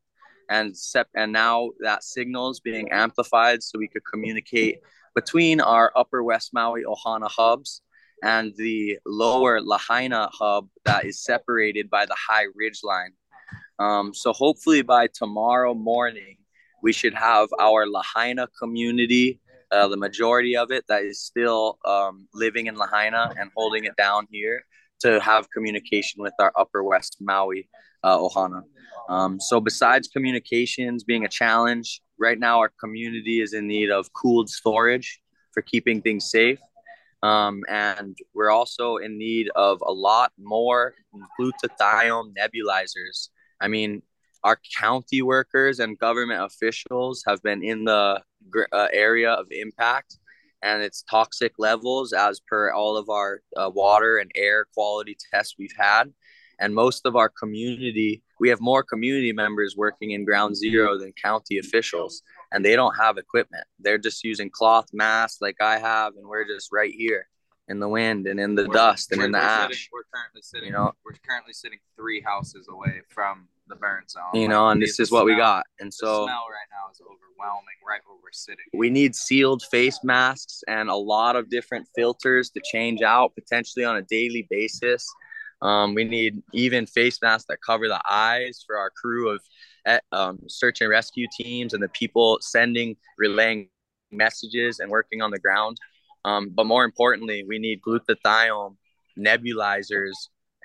And, 0.49 0.77
sep- 0.77 1.11
and 1.15 1.33
now 1.33 1.71
that 1.81 2.05
signal 2.05 2.51
is 2.51 2.61
being 2.61 2.91
amplified 2.91 3.63
so 3.63 3.79
we 3.79 3.89
could 3.89 4.05
communicate 4.11 4.79
between 5.15 5.61
our 5.61 5.93
upper 5.97 6.23
West 6.23 6.51
Maui 6.53 6.85
Ohana 6.85 7.29
hubs 7.29 7.83
and 8.23 8.55
the 8.57 8.99
lower 9.05 9.61
Lahaina 9.61 10.31
hub 10.33 10.69
that 10.85 11.05
is 11.05 11.23
separated 11.23 11.91
by 11.91 12.07
the 12.07 12.17
high 12.17 12.47
ridge 12.55 12.81
line. 12.83 13.13
Um, 13.79 14.15
so 14.15 14.33
hopefully 14.33 14.83
by 14.83 15.09
tomorrow 15.13 15.75
morning, 15.75 16.37
we 16.83 16.93
should 16.93 17.15
have 17.15 17.49
our 17.61 17.87
Lahaina 17.87 18.49
community 18.59 19.41
uh, 19.73 19.89
the 19.89 19.97
majority 19.97 20.57
of 20.57 20.71
it 20.71 20.85
that 20.89 21.03
is 21.03 21.21
still 21.21 21.79
um, 21.85 22.29
living 22.35 22.67
in 22.67 22.77
Lahaina 22.77 23.33
and 23.39 23.51
holding 23.57 23.85
it 23.85 23.97
down 23.97 24.27
here 24.31 24.65
to 25.01 25.21
have 25.21 25.51
communication 25.51 26.23
with 26.23 26.33
our 26.39 26.53
Upper 26.57 26.83
West 26.83 27.19
Maui 27.21 27.69
uh, 28.03 28.17
Ohana. 28.19 28.63
Um, 29.09 29.39
so 29.41 29.61
besides 29.61 30.09
communications 30.09 31.05
being 31.05 31.25
a 31.25 31.29
challenge, 31.29 32.01
right 32.19 32.39
now 32.39 32.59
our 32.61 32.73
community 32.81 33.41
is 33.41 33.53
in 33.53 33.67
need 33.67 33.91
of 33.91 34.13
cooled 34.13 34.49
storage 34.49 35.21
for 35.53 35.63
keeping 35.63 36.01
things 36.01 36.31
safe. 36.31 36.59
Um, 37.23 37.63
and 37.69 38.17
we're 38.35 38.51
also 38.51 38.97
in 38.97 39.19
need 39.19 39.49
of 39.57 39.81
a 39.85 39.93
lot 39.93 40.33
more 40.39 40.95
glutathione 41.39 42.35
nebulizers. 42.39 43.29
I 43.61 43.69
mean, 43.69 44.03
our 44.45 44.59
county 44.79 45.23
workers 45.23 45.81
and 45.81 45.99
government 45.99 46.43
officials 46.43 47.25
have 47.27 47.43
been 47.43 47.65
in 47.65 47.85
the 47.85 48.23
uh, 48.73 48.89
area 48.93 49.33
of 49.33 49.47
impact 49.51 50.19
and 50.63 50.83
its 50.83 51.03
toxic 51.03 51.53
levels 51.59 52.13
as 52.13 52.41
per 52.41 52.73
all 52.73 52.97
of 52.97 53.09
our 53.09 53.43
uh, 53.57 53.71
water 53.73 54.19
and 54.19 54.31
air 54.35 54.67
quality 54.75 55.17
tests 55.33 55.55
we've 55.59 55.77
had. 55.79 56.13
And 56.59 56.75
most 56.75 57.05
of 57.05 57.17
our 57.17 57.29
community 57.29 58.23
we 58.39 58.49
have 58.49 58.61
more 58.61 58.83
community 58.83 59.33
members 59.33 59.77
working 59.77 60.11
in 60.11 60.25
ground 60.25 60.57
zero 60.57 60.99
than 60.99 61.13
county 61.13 61.59
officials 61.59 62.23
and 62.53 62.65
they 62.65 62.77
don't 62.77 62.95
have 62.97 63.19
equipment. 63.19 63.65
They're 63.79 63.99
just 63.99 64.25
using 64.25 64.51
cloth 64.51 64.89
masks 64.93 65.41
like 65.41 65.57
i 65.61 65.79
have 65.79 66.15
and 66.17 66.27
we're 66.27 66.47
just 66.47 66.71
right 66.73 66.93
here 66.93 67.29
in 67.69 67.81
the 67.81 67.89
wind 67.89 68.27
and 68.27 68.39
in 68.39 68.55
the 68.55 68.67
we're, 68.67 68.75
dust 68.75 69.13
and 69.13 69.23
in 69.23 69.33
the 69.33 69.39
ash. 69.39 69.71
Sitting, 69.71 69.89
we're 69.93 70.03
currently 70.15 70.43
sitting, 70.43 70.67
you 70.69 70.73
know, 70.73 70.93
we're 71.05 71.17
currently 71.27 71.53
sitting 71.53 71.79
three 71.97 72.21
houses 72.21 72.69
away 72.71 73.01
from 73.09 73.49
the 73.69 73.77
burn 73.77 74.09
zone. 74.09 74.23
You 74.35 74.49
know, 74.49 74.69
and 74.69 74.81
this 74.81 75.01
is 75.01 75.11
what 75.11 75.21
smell, 75.21 75.35
we 75.35 75.37
got. 75.37 75.67
And 75.81 75.93
so 75.93 76.07
the 76.07 76.25
smell 76.25 76.47
right 76.51 76.69
now 76.71 76.91
is 76.93 77.01
overwhelming 77.01 77.65
right 77.87 78.01
where 78.07 78.17
we're 78.23 78.33
sitting. 78.33 78.65
We 78.75 78.91
need 78.91 79.15
sealed 79.15 79.63
face 79.71 80.01
masks 80.03 80.63
and 80.69 80.89
a 80.89 80.95
lot 80.95 81.37
of 81.37 81.51
different 81.51 81.87
filters 81.95 82.51
to 82.51 82.61
change 82.73 83.03
out 83.03 83.35
potentially 83.35 83.85
on 83.85 83.97
a 83.97 84.03
daily 84.03 84.47
basis. 84.51 85.07
Um, 85.63 85.95
we 85.95 86.05
need 86.05 86.43
even 86.53 86.87
face 86.87 87.19
masks 87.23 87.47
that 87.49 87.59
cover 87.65 87.89
the 87.89 88.01
eyes 88.09 88.63
for 88.67 88.77
our 88.77 88.91
crew 88.91 89.31
of 89.31 89.41
um, 90.13 90.39
search 90.49 90.81
and 90.81 90.91
rescue 90.91 91.27
teams 91.39 91.73
and 91.73 91.83
the 91.83 91.89
people 91.89 92.39
sending, 92.41 92.97
relaying 93.17 93.69
messages 94.11 94.81
and 94.81 94.91
working 94.91 95.23
on 95.23 95.31
the 95.31 95.39
ground. 95.39 95.79
Um, 96.25 96.51
but 96.55 96.67
more 96.67 96.85
importantly, 96.85 97.45
we 97.47 97.59
need 97.59 97.81
glutathione 97.81 98.77
nebulizers 99.19 100.13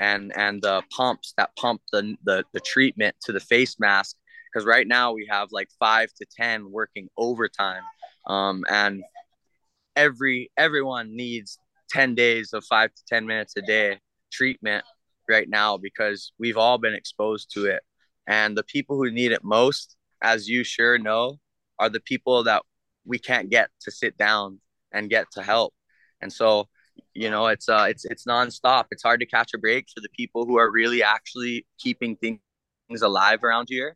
and 0.01 0.31
and 0.35 0.61
the 0.61 0.81
pumps 0.95 1.33
that 1.37 1.55
pump 1.55 1.81
the, 1.91 2.15
the 2.23 2.43
the 2.53 2.59
treatment 2.59 3.15
to 3.21 3.31
the 3.31 3.39
face 3.39 3.79
mask 3.79 4.17
because 4.51 4.65
right 4.65 4.87
now 4.87 5.13
we 5.13 5.27
have 5.29 5.49
like 5.51 5.69
five 5.79 6.11
to 6.13 6.25
ten 6.37 6.69
working 6.71 7.07
overtime 7.17 7.83
um, 8.27 8.63
and 8.69 9.03
every 9.95 10.51
everyone 10.57 11.15
needs 11.15 11.57
10 11.89 12.15
days 12.15 12.53
of 12.53 12.63
five 12.65 12.93
to 12.93 13.03
10 13.09 13.25
minutes 13.25 13.53
a 13.57 13.61
day 13.61 13.99
treatment 14.31 14.83
right 15.29 15.49
now 15.49 15.77
because 15.77 16.31
we've 16.39 16.57
all 16.57 16.77
been 16.77 16.93
exposed 16.93 17.51
to 17.53 17.65
it 17.65 17.83
and 18.27 18.57
the 18.57 18.63
people 18.63 18.95
who 18.97 19.11
need 19.11 19.31
it 19.31 19.43
most 19.43 19.95
as 20.21 20.47
you 20.47 20.63
sure 20.63 20.97
know 20.97 21.37
are 21.79 21.89
the 21.89 21.99
people 21.99 22.43
that 22.43 22.63
we 23.05 23.19
can't 23.19 23.49
get 23.49 23.69
to 23.81 23.91
sit 23.91 24.17
down 24.17 24.59
and 24.91 25.09
get 25.09 25.31
to 25.31 25.41
help. 25.41 25.73
And 26.21 26.31
so, 26.31 26.67
you 27.13 27.29
know, 27.29 27.47
it's 27.47 27.67
uh 27.69 27.85
it's 27.89 28.05
it's 28.05 28.25
nonstop. 28.25 28.85
It's 28.91 29.03
hard 29.03 29.19
to 29.19 29.25
catch 29.25 29.51
a 29.53 29.57
break 29.57 29.87
for 29.93 30.01
the 30.01 30.09
people 30.09 30.45
who 30.45 30.57
are 30.57 30.71
really 30.71 31.03
actually 31.03 31.65
keeping 31.77 32.15
things 32.15 32.39
alive 33.01 33.43
around 33.43 33.67
here. 33.69 33.95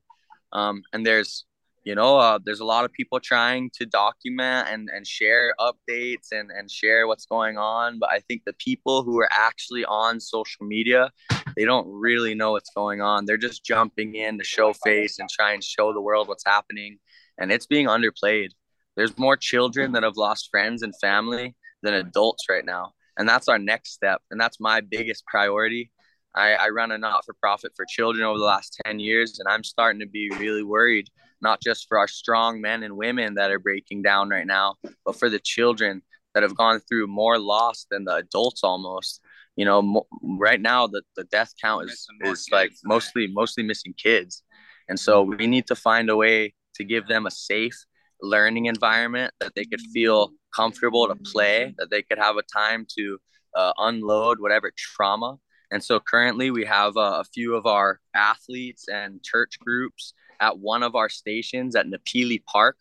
Um, 0.53 0.83
and 0.93 1.05
there's 1.05 1.45
you 1.83 1.95
know 1.95 2.17
uh, 2.17 2.39
there's 2.43 2.59
a 2.59 2.65
lot 2.65 2.85
of 2.85 2.91
people 2.91 3.19
trying 3.19 3.69
to 3.75 3.85
document 3.85 4.67
and, 4.69 4.89
and 4.93 5.05
share 5.05 5.53
updates 5.59 6.31
and, 6.31 6.49
and 6.51 6.69
share 6.69 7.07
what's 7.07 7.27
going 7.27 7.59
on 7.59 7.99
but 7.99 8.09
i 8.09 8.19
think 8.21 8.41
the 8.43 8.53
people 8.53 9.03
who 9.03 9.19
are 9.19 9.29
actually 9.31 9.85
on 9.85 10.19
social 10.19 10.65
media 10.65 11.11
they 11.55 11.63
don't 11.63 11.87
really 11.87 12.33
know 12.33 12.53
what's 12.53 12.71
going 12.71 13.01
on 13.01 13.25
they're 13.25 13.37
just 13.37 13.63
jumping 13.63 14.15
in 14.15 14.39
to 14.39 14.43
show 14.43 14.73
face 14.73 15.19
and 15.19 15.29
try 15.29 15.51
and 15.51 15.63
show 15.63 15.93
the 15.93 16.01
world 16.01 16.27
what's 16.27 16.45
happening 16.45 16.97
and 17.37 17.51
it's 17.51 17.67
being 17.67 17.85
underplayed 17.85 18.49
there's 18.95 19.17
more 19.17 19.35
children 19.37 19.91
that 19.91 20.03
have 20.03 20.17
lost 20.17 20.49
friends 20.49 20.81
and 20.81 20.93
family 20.99 21.55
than 21.83 21.93
adults 21.93 22.45
right 22.49 22.65
now. 22.65 22.93
And 23.17 23.27
that's 23.27 23.47
our 23.47 23.59
next 23.59 23.93
step. 23.93 24.21
And 24.31 24.39
that's 24.39 24.59
my 24.59 24.81
biggest 24.81 25.25
priority. 25.25 25.91
I, 26.35 26.53
I 26.53 26.69
run 26.69 26.91
a 26.91 26.97
not 26.97 27.23
for 27.25 27.33
profit 27.33 27.71
for 27.75 27.85
children 27.85 28.25
over 28.25 28.37
the 28.37 28.43
last 28.43 28.79
10 28.85 28.99
years, 28.99 29.39
and 29.39 29.47
I'm 29.47 29.63
starting 29.63 30.01
to 30.01 30.07
be 30.07 30.29
really 30.37 30.63
worried, 30.63 31.07
not 31.41 31.61
just 31.61 31.87
for 31.87 31.97
our 31.97 32.09
strong 32.09 32.59
men 32.59 32.83
and 32.83 32.97
women 32.97 33.35
that 33.35 33.51
are 33.51 33.59
breaking 33.59 34.01
down 34.01 34.29
right 34.29 34.45
now, 34.45 34.75
but 35.05 35.17
for 35.17 35.29
the 35.29 35.39
children 35.39 36.01
that 36.33 36.43
have 36.43 36.55
gone 36.55 36.81
through 36.81 37.07
more 37.07 37.39
loss 37.39 37.87
than 37.89 38.03
the 38.03 38.15
adults 38.15 38.63
almost. 38.63 39.21
You 39.55 39.63
know, 39.63 39.81
mo- 39.81 40.07
right 40.21 40.59
now 40.59 40.85
the, 40.85 41.01
the 41.15 41.23
death 41.23 41.53
count 41.61 41.89
is, 41.89 42.05
is 42.25 42.47
like 42.51 42.73
mostly 42.83 43.27
mostly 43.27 43.63
missing 43.63 43.93
kids. 43.97 44.43
And 44.89 44.99
so 44.99 45.21
we 45.23 45.47
need 45.47 45.65
to 45.67 45.75
find 45.75 46.09
a 46.09 46.15
way 46.15 46.53
to 46.75 46.83
give 46.83 47.07
them 47.07 47.25
a 47.25 47.31
safe 47.31 47.85
learning 48.21 48.65
environment 48.65 49.33
that 49.39 49.55
they 49.55 49.63
could 49.63 49.81
feel 49.93 50.31
comfortable 50.55 51.07
to 51.07 51.15
play, 51.15 51.73
that 51.77 51.89
they 51.89 52.01
could 52.01 52.17
have 52.17 52.37
a 52.37 52.43
time 52.43 52.85
to 52.97 53.17
uh, 53.55 53.73
unload 53.77 54.39
whatever 54.39 54.71
trauma. 54.75 55.37
And 55.71 55.83
so 55.83 55.99
currently 55.99 56.51
we 56.51 56.65
have 56.65 56.95
uh, 56.95 57.21
a 57.21 57.23
few 57.33 57.55
of 57.55 57.65
our 57.65 57.99
athletes 58.13 58.87
and 58.87 59.23
church 59.23 59.59
groups 59.59 60.13
at 60.39 60.59
one 60.59 60.83
of 60.83 60.95
our 60.95 61.09
stations 61.09 61.75
at 61.75 61.87
Napili 61.87 62.43
Park 62.45 62.77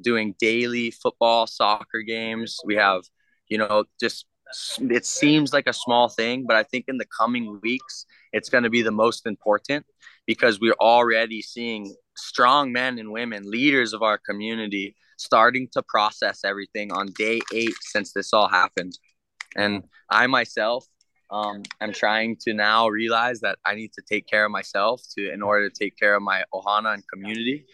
doing 0.00 0.34
daily 0.38 0.90
football, 0.90 1.46
soccer 1.46 2.02
games. 2.02 2.58
We 2.64 2.74
have, 2.76 3.02
you 3.48 3.58
know, 3.58 3.84
just 4.00 4.26
it 4.78 5.06
seems 5.06 5.52
like 5.52 5.66
a 5.66 5.72
small 5.72 6.08
thing, 6.08 6.44
but 6.46 6.56
I 6.56 6.62
think 6.62 6.84
in 6.88 6.98
the 6.98 7.06
coming 7.06 7.60
weeks, 7.62 8.06
it's 8.32 8.48
going 8.48 8.64
to 8.64 8.70
be 8.70 8.82
the 8.82 8.90
most 8.90 9.26
important 9.26 9.86
because 10.26 10.60
we're 10.60 10.80
already 10.80 11.42
seeing 11.42 11.94
strong 12.16 12.72
men 12.72 12.98
and 12.98 13.10
women, 13.10 13.50
leaders 13.50 13.92
of 13.92 14.02
our 14.02 14.18
community, 14.18 14.96
starting 15.16 15.68
to 15.72 15.82
process 15.82 16.40
everything 16.44 16.92
on 16.92 17.06
day 17.16 17.40
eight 17.52 17.74
since 17.80 18.12
this 18.12 18.32
all 18.32 18.48
happened. 18.48 18.98
And 19.56 19.84
I 20.10 20.26
myself 20.26 20.86
um, 21.30 21.62
am 21.80 21.92
trying 21.92 22.36
to 22.42 22.52
now 22.52 22.88
realize 22.88 23.40
that 23.40 23.58
I 23.64 23.74
need 23.74 23.92
to 23.94 24.02
take 24.02 24.26
care 24.26 24.44
of 24.44 24.50
myself 24.50 25.02
to 25.16 25.32
in 25.32 25.42
order 25.42 25.68
to 25.68 25.74
take 25.74 25.96
care 25.96 26.14
of 26.14 26.22
my 26.22 26.44
Ohana 26.52 26.94
and 26.94 27.02
community. 27.12 27.66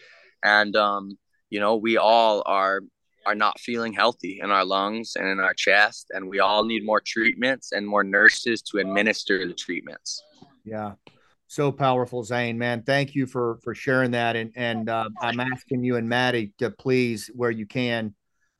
And 0.43 0.75
um, 0.75 1.17
you 1.49 1.59
know, 1.59 1.75
we 1.75 1.97
all 1.97 2.43
are 2.45 2.81
are 3.27 3.35
not 3.35 3.59
feeling 3.59 3.93
healthy 3.93 4.39
in 4.41 4.49
our 4.49 4.65
lungs 4.65 5.13
and 5.15 5.27
in 5.27 5.39
our 5.39 5.53
chest, 5.53 6.07
and 6.09 6.27
we 6.27 6.39
all 6.39 6.65
need 6.65 6.83
more 6.83 7.01
treatments 7.05 7.71
and 7.71 7.87
more 7.87 8.03
nurses 8.03 8.63
to 8.63 8.79
administer 8.79 9.47
the 9.47 9.53
treatments. 9.53 10.23
Yeah 10.65 10.93
so 11.51 11.69
powerful, 11.69 12.23
Zane. 12.23 12.57
Man, 12.57 12.81
thank 12.83 13.13
you 13.13 13.25
for 13.25 13.59
for 13.61 13.75
sharing 13.75 14.11
that. 14.11 14.37
And 14.37 14.53
and 14.55 14.87
uh, 14.87 15.09
I'm 15.21 15.41
asking 15.41 15.83
you 15.83 15.97
and 15.97 16.07
Matty 16.07 16.53
to 16.59 16.71
please, 16.71 17.29
where 17.35 17.51
you 17.51 17.65
can, 17.65 18.15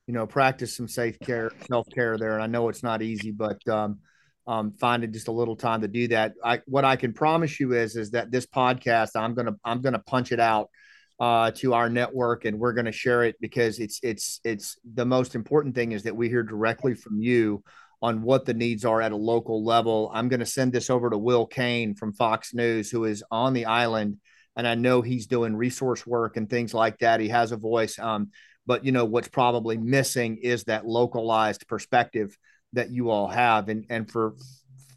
you 0.07 0.13
know, 0.13 0.27
practice 0.27 0.75
some 0.75 0.89
safe 0.89 1.17
care, 1.19 1.51
self 1.69 1.87
care 1.89 2.17
there. 2.17 2.33
And 2.33 2.43
I 2.43 2.47
know 2.47 2.67
it's 2.67 2.83
not 2.83 3.01
easy, 3.01 3.31
but 3.31 3.65
um, 3.69 3.99
um, 4.45 4.73
finding 4.73 5.13
just 5.13 5.29
a 5.29 5.31
little 5.31 5.55
time 5.55 5.79
to 5.81 5.87
do 5.87 6.09
that. 6.09 6.33
I 6.43 6.59
what 6.65 6.83
I 6.83 6.97
can 6.97 7.13
promise 7.13 7.61
you 7.61 7.71
is 7.73 7.95
is 7.95 8.11
that 8.11 8.29
this 8.29 8.45
podcast, 8.45 9.11
I'm 9.15 9.35
gonna 9.35 9.55
I'm 9.63 9.81
gonna 9.81 10.03
punch 10.05 10.33
it 10.33 10.41
out 10.41 10.69
uh, 11.17 11.51
to 11.51 11.73
our 11.73 11.89
network, 11.89 12.43
and 12.43 12.59
we're 12.59 12.73
gonna 12.73 12.91
share 12.91 13.23
it 13.23 13.37
because 13.39 13.79
it's 13.79 14.01
it's 14.03 14.41
it's 14.43 14.77
the 14.95 15.05
most 15.05 15.33
important 15.33 15.75
thing 15.75 15.93
is 15.93 16.03
that 16.03 16.17
we 16.17 16.27
hear 16.27 16.43
directly 16.43 16.95
from 16.95 17.21
you 17.21 17.63
on 18.01 18.21
what 18.23 18.45
the 18.45 18.53
needs 18.53 18.83
are 18.83 19.01
at 19.01 19.11
a 19.11 19.17
local 19.17 19.63
level. 19.63 20.09
I'm 20.13 20.27
going 20.27 20.39
to 20.39 20.45
send 20.45 20.73
this 20.73 20.89
over 20.89 21.09
to 21.09 21.17
Will 21.17 21.45
Cain 21.45 21.93
from 21.93 22.13
Fox 22.13 22.53
News, 22.53 22.89
who 22.89 23.05
is 23.05 23.23
on 23.29 23.53
the 23.53 23.65
island, 23.65 24.17
and 24.55 24.67
I 24.67 24.75
know 24.75 25.01
he's 25.01 25.27
doing 25.27 25.55
resource 25.55 26.05
work 26.05 26.35
and 26.35 26.49
things 26.49 26.73
like 26.73 26.97
that. 26.99 27.19
He 27.19 27.29
has 27.29 27.51
a 27.51 27.57
voice, 27.57 27.99
um, 27.99 28.31
but 28.65 28.83
you 28.83 28.91
know 28.91 29.05
what's 29.05 29.27
probably 29.27 29.77
missing 29.77 30.37
is 30.37 30.63
that 30.65 30.85
localized 30.85 31.67
perspective 31.67 32.35
that 32.73 32.89
you 32.89 33.09
all 33.09 33.27
have, 33.27 33.69
and 33.69 33.85
and 33.89 34.09
for 34.09 34.35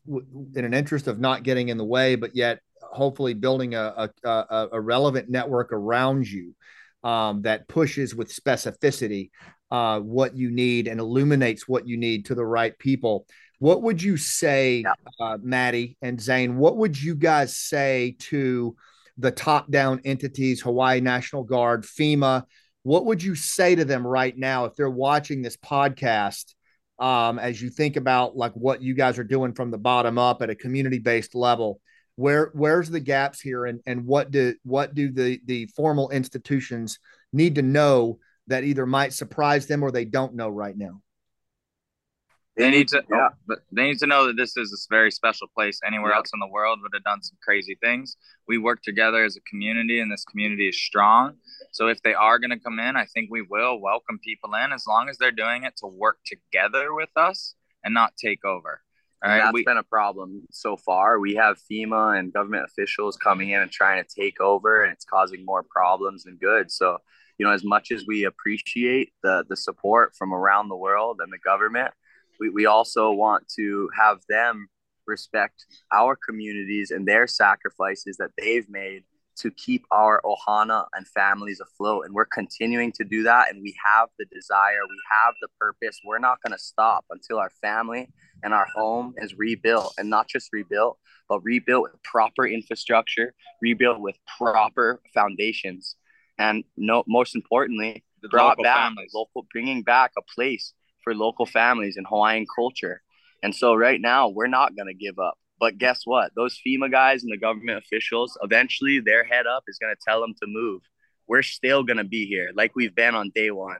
in 0.06 0.64
an 0.64 0.74
interest 0.74 1.06
of 1.06 1.18
not 1.18 1.42
getting 1.42 1.68
in 1.68 1.78
the 1.78 1.84
way, 1.84 2.14
but 2.14 2.34
yet 2.34 2.60
hopefully 2.82 3.34
building 3.34 3.74
a 3.74 4.10
a, 4.24 4.68
a 4.72 4.80
relevant 4.80 5.28
network 5.28 5.72
around 5.72 6.26
you 6.26 6.54
um, 7.04 7.42
that 7.42 7.68
pushes 7.68 8.14
with 8.14 8.34
specificity 8.34 9.30
uh, 9.70 10.00
what 10.00 10.36
you 10.36 10.50
need 10.50 10.88
and 10.88 11.00
illuminates 11.00 11.68
what 11.68 11.86
you 11.86 11.96
need 11.96 12.26
to 12.26 12.34
the 12.34 12.44
right 12.44 12.78
people. 12.78 13.26
What 13.58 13.82
would 13.82 14.02
you 14.02 14.16
say, 14.16 14.84
yeah. 14.84 14.92
uh, 15.20 15.38
Matty 15.40 15.96
and 16.02 16.20
Zane? 16.20 16.56
What 16.56 16.76
would 16.76 17.00
you 17.00 17.14
guys 17.14 17.56
say 17.56 18.16
to 18.20 18.76
the 19.16 19.30
top 19.30 19.70
down 19.70 20.00
entities, 20.04 20.60
Hawaii 20.60 21.00
National 21.00 21.44
Guard, 21.44 21.84
FEMA? 21.84 22.44
What 22.82 23.06
would 23.06 23.22
you 23.22 23.34
say 23.34 23.74
to 23.74 23.84
them 23.84 24.06
right 24.06 24.36
now 24.36 24.66
if 24.66 24.74
they're 24.74 24.90
watching 24.90 25.40
this 25.40 25.56
podcast? 25.56 26.54
Um, 26.98 27.38
as 27.38 27.60
you 27.60 27.70
think 27.70 27.96
about 27.96 28.36
like 28.36 28.52
what 28.52 28.82
you 28.82 28.94
guys 28.94 29.18
are 29.18 29.24
doing 29.24 29.52
from 29.54 29.70
the 29.70 29.78
bottom 29.78 30.18
up 30.18 30.42
at 30.42 30.50
a 30.50 30.54
community 30.54 30.98
based 30.98 31.34
level, 31.34 31.80
where 32.16 32.50
where's 32.54 32.88
the 32.88 33.00
gaps 33.00 33.40
here, 33.40 33.64
and 33.64 33.80
and 33.86 34.04
what 34.04 34.30
do 34.30 34.54
what 34.62 34.94
do 34.94 35.10
the 35.10 35.40
the 35.46 35.66
formal 35.74 36.10
institutions 36.10 37.00
need 37.32 37.56
to 37.56 37.62
know 37.62 38.20
that 38.46 38.64
either 38.64 38.86
might 38.86 39.12
surprise 39.12 39.66
them 39.66 39.82
or 39.82 39.90
they 39.90 40.04
don't 40.04 40.34
know 40.34 40.48
right 40.48 40.76
now? 40.76 41.00
They 42.56 42.70
need 42.70 42.86
to, 42.88 43.02
yeah. 43.10 43.30
but 43.48 43.60
they 43.72 43.82
need 43.82 43.98
to 43.98 44.06
know 44.06 44.28
that 44.28 44.36
this 44.36 44.56
is 44.56 44.72
a 44.72 44.94
very 44.94 45.10
special 45.10 45.48
place. 45.48 45.80
Anywhere 45.84 46.12
yeah. 46.12 46.18
else 46.18 46.30
in 46.32 46.38
the 46.38 46.46
world 46.46 46.78
would 46.82 46.92
have 46.94 47.02
done 47.02 47.20
some 47.20 47.36
crazy 47.42 47.76
things. 47.82 48.16
We 48.46 48.58
work 48.58 48.80
together 48.82 49.24
as 49.24 49.36
a 49.36 49.40
community, 49.40 49.98
and 49.98 50.10
this 50.10 50.24
community 50.24 50.68
is 50.68 50.80
strong. 50.80 51.34
So 51.72 51.88
if 51.88 52.00
they 52.02 52.14
are 52.14 52.38
going 52.38 52.50
to 52.50 52.60
come 52.60 52.78
in, 52.78 52.94
I 52.94 53.06
think 53.06 53.28
we 53.28 53.42
will 53.42 53.80
welcome 53.80 54.20
people 54.22 54.54
in 54.54 54.72
as 54.72 54.84
long 54.86 55.08
as 55.08 55.18
they're 55.18 55.32
doing 55.32 55.64
it 55.64 55.76
to 55.78 55.88
work 55.88 56.18
together 56.24 56.94
with 56.94 57.10
us 57.16 57.56
and 57.82 57.92
not 57.92 58.16
take 58.16 58.44
over. 58.44 58.80
All 59.24 59.30
right, 59.30 59.38
that's 59.38 59.54
we, 59.54 59.64
been 59.64 59.78
a 59.78 59.82
problem 59.82 60.42
so 60.52 60.76
far. 60.76 61.18
We 61.18 61.34
have 61.34 61.58
FEMA 61.70 62.18
and 62.18 62.32
government 62.32 62.66
officials 62.66 63.16
coming 63.16 63.50
in 63.50 63.62
and 63.62 63.70
trying 63.70 64.04
to 64.04 64.08
take 64.08 64.40
over, 64.40 64.84
and 64.84 64.92
it's 64.92 65.06
causing 65.06 65.44
more 65.44 65.64
problems 65.68 66.24
than 66.24 66.36
good. 66.36 66.70
So 66.70 66.98
you 67.38 67.46
know, 67.46 67.52
as 67.52 67.64
much 67.64 67.90
as 67.90 68.04
we 68.06 68.24
appreciate 68.24 69.12
the 69.22 69.44
the 69.48 69.56
support 69.56 70.14
from 70.16 70.32
around 70.32 70.68
the 70.68 70.76
world 70.76 71.20
and 71.22 71.32
the 71.32 71.38
government, 71.38 71.92
we, 72.40 72.50
we 72.50 72.66
also 72.66 73.10
want 73.10 73.46
to 73.56 73.88
have 73.96 74.18
them 74.28 74.68
respect 75.06 75.66
our 75.92 76.16
communities 76.16 76.90
and 76.90 77.06
their 77.06 77.26
sacrifices 77.26 78.16
that 78.16 78.30
they've 78.38 78.68
made 78.68 79.04
to 79.36 79.50
keep 79.50 79.84
our 79.90 80.22
ohana 80.24 80.86
and 80.94 81.06
families 81.08 81.60
afloat 81.60 82.04
and 82.06 82.14
we're 82.14 82.24
continuing 82.24 82.92
to 82.92 83.04
do 83.04 83.24
that 83.24 83.50
and 83.50 83.60
we 83.60 83.74
have 83.84 84.08
the 84.18 84.24
desire 84.26 84.78
we 84.88 84.96
have 85.10 85.34
the 85.42 85.48
purpose 85.60 85.98
we're 86.06 86.20
not 86.20 86.38
going 86.40 86.56
to 86.56 86.62
stop 86.62 87.04
until 87.10 87.38
our 87.38 87.50
family 87.60 88.08
and 88.44 88.52
our 88.52 88.66
home 88.74 89.14
is 89.16 89.34
rebuilt 89.36 89.94
and 89.98 90.08
not 90.08 90.28
just 90.28 90.50
rebuilt, 90.52 90.98
but 91.28 91.42
rebuilt 91.42 91.82
with 91.82 92.02
proper 92.02 92.46
infrastructure, 92.46 93.34
rebuilt 93.60 94.00
with 94.00 94.16
proper 94.38 95.00
foundations. 95.12 95.96
And 96.38 96.64
no, 96.76 97.04
most 97.06 97.34
importantly, 97.34 98.04
The 98.22 98.28
brought 98.28 98.58
local 98.58 98.64
back 98.64 98.88
families. 98.88 99.12
local, 99.14 99.46
bringing 99.52 99.82
back 99.82 100.12
a 100.18 100.22
place 100.22 100.72
for 101.02 101.14
local 101.14 101.46
families 101.46 101.96
in 101.96 102.04
Hawaiian 102.04 102.46
culture. 102.54 103.02
And 103.42 103.54
so 103.54 103.74
right 103.74 104.00
now 104.00 104.28
we're 104.28 104.46
not 104.46 104.74
going 104.76 104.88
to 104.88 104.94
give 104.94 105.18
up. 105.18 105.38
But 105.60 105.78
guess 105.78 106.00
what? 106.04 106.32
Those 106.34 106.58
FEMA 106.66 106.90
guys 106.90 107.22
and 107.22 107.32
the 107.32 107.38
government 107.38 107.78
officials, 107.78 108.36
eventually 108.42 109.00
their 109.00 109.22
head 109.24 109.46
up 109.46 109.64
is 109.68 109.78
going 109.78 109.94
to 109.94 110.00
tell 110.06 110.20
them 110.20 110.34
to 110.40 110.46
move. 110.48 110.82
We're 111.28 111.42
still 111.42 111.84
going 111.84 111.98
to 111.98 112.04
be 112.04 112.26
here 112.26 112.50
like 112.54 112.74
we've 112.74 112.94
been 112.94 113.14
on 113.14 113.30
day 113.34 113.50
one. 113.50 113.76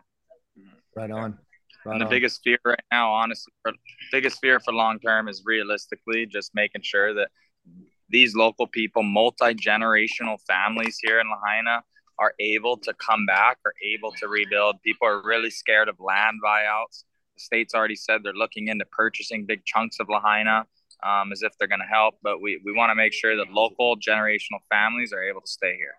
Right 0.95 1.11
on. 1.11 1.39
Right 1.85 1.93
And 1.93 2.01
the 2.01 2.05
on. 2.07 2.11
biggest 2.11 2.41
fear 2.45 2.59
right 2.65 2.79
now, 2.93 3.13
honestly, 3.13 3.53
for, 3.63 3.73
biggest 4.13 4.39
fear 4.41 4.61
for 4.61 4.73
long 4.73 5.01
term 5.01 5.29
is 5.29 5.43
realistically 5.45 6.27
just 6.27 6.53
making 6.55 6.83
sure 6.83 7.13
that 7.15 7.29
these 8.09 8.35
local 8.37 8.67
people, 8.67 9.03
multi 9.03 9.55
generational 9.55 10.39
families 10.47 10.99
here 11.03 11.19
in 11.21 11.27
Lahaina, 11.29 11.83
are 12.19 12.35
able 12.39 12.77
to 12.79 12.95
come 12.95 13.27
back, 13.27 13.59
are 13.65 13.75
able 13.83 14.13
to 14.13 14.29
rebuild. 14.29 14.81
People 14.83 15.09
are 15.09 15.23
really 15.25 15.51
scared 15.51 15.89
of 15.89 15.99
land 16.01 16.39
buyouts. 16.45 17.05
The 17.37 17.41
state's 17.41 17.75
already 17.75 17.97
said 17.97 18.21
they're 18.23 18.33
looking 18.33 18.69
into 18.69 18.85
purchasing 18.87 19.47
big 19.47 19.65
chunks 19.65 19.99
of 20.01 20.09
Lahaina 20.09 20.67
um, 21.03 21.33
as 21.33 21.43
if 21.43 21.57
they're 21.59 21.69
going 21.69 21.81
to 21.81 21.87
help. 21.87 22.17
But 22.23 22.41
we, 22.41 22.61
we 22.65 22.73
want 22.73 22.91
to 22.91 22.95
make 22.95 23.13
sure 23.13 23.37
that 23.37 23.51
local 23.51 23.97
generational 23.97 24.61
families 24.71 25.13
are 25.13 25.23
able 25.23 25.41
to 25.41 25.51
stay 25.51 25.77
here. 25.77 25.95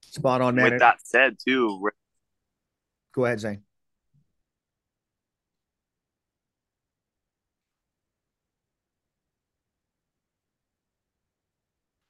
Spot 0.00 0.40
on, 0.40 0.54
man. 0.56 0.70
With 0.70 0.80
that 0.80 0.98
said, 1.04 1.36
too, 1.44 1.88
Go 3.14 3.24
ahead, 3.24 3.40
Zane. 3.40 3.62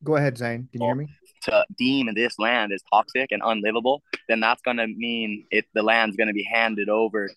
Go 0.05 0.17
ahead, 0.17 0.39
Zane. 0.39 0.69
Can 0.71 0.83
you 0.83 0.87
hear 0.89 0.95
me? 0.95 1.09
to 1.45 1.65
deem 1.77 2.09
this 2.15 2.39
land 2.39 2.73
as 2.73 2.83
toxic 2.93 3.31
and 3.31 3.43
unlivable, 3.45 4.03
then 4.29 4.41
that's 4.41 4.63
going 4.63 4.79
to 4.79 4.87
mean 4.87 5.47
it 5.51 5.67
the 5.75 5.83
land's 5.83 6.17
going 6.17 6.29
to 6.29 6.35
be 6.35 6.45
handed 6.45 6.89
over 6.89 7.31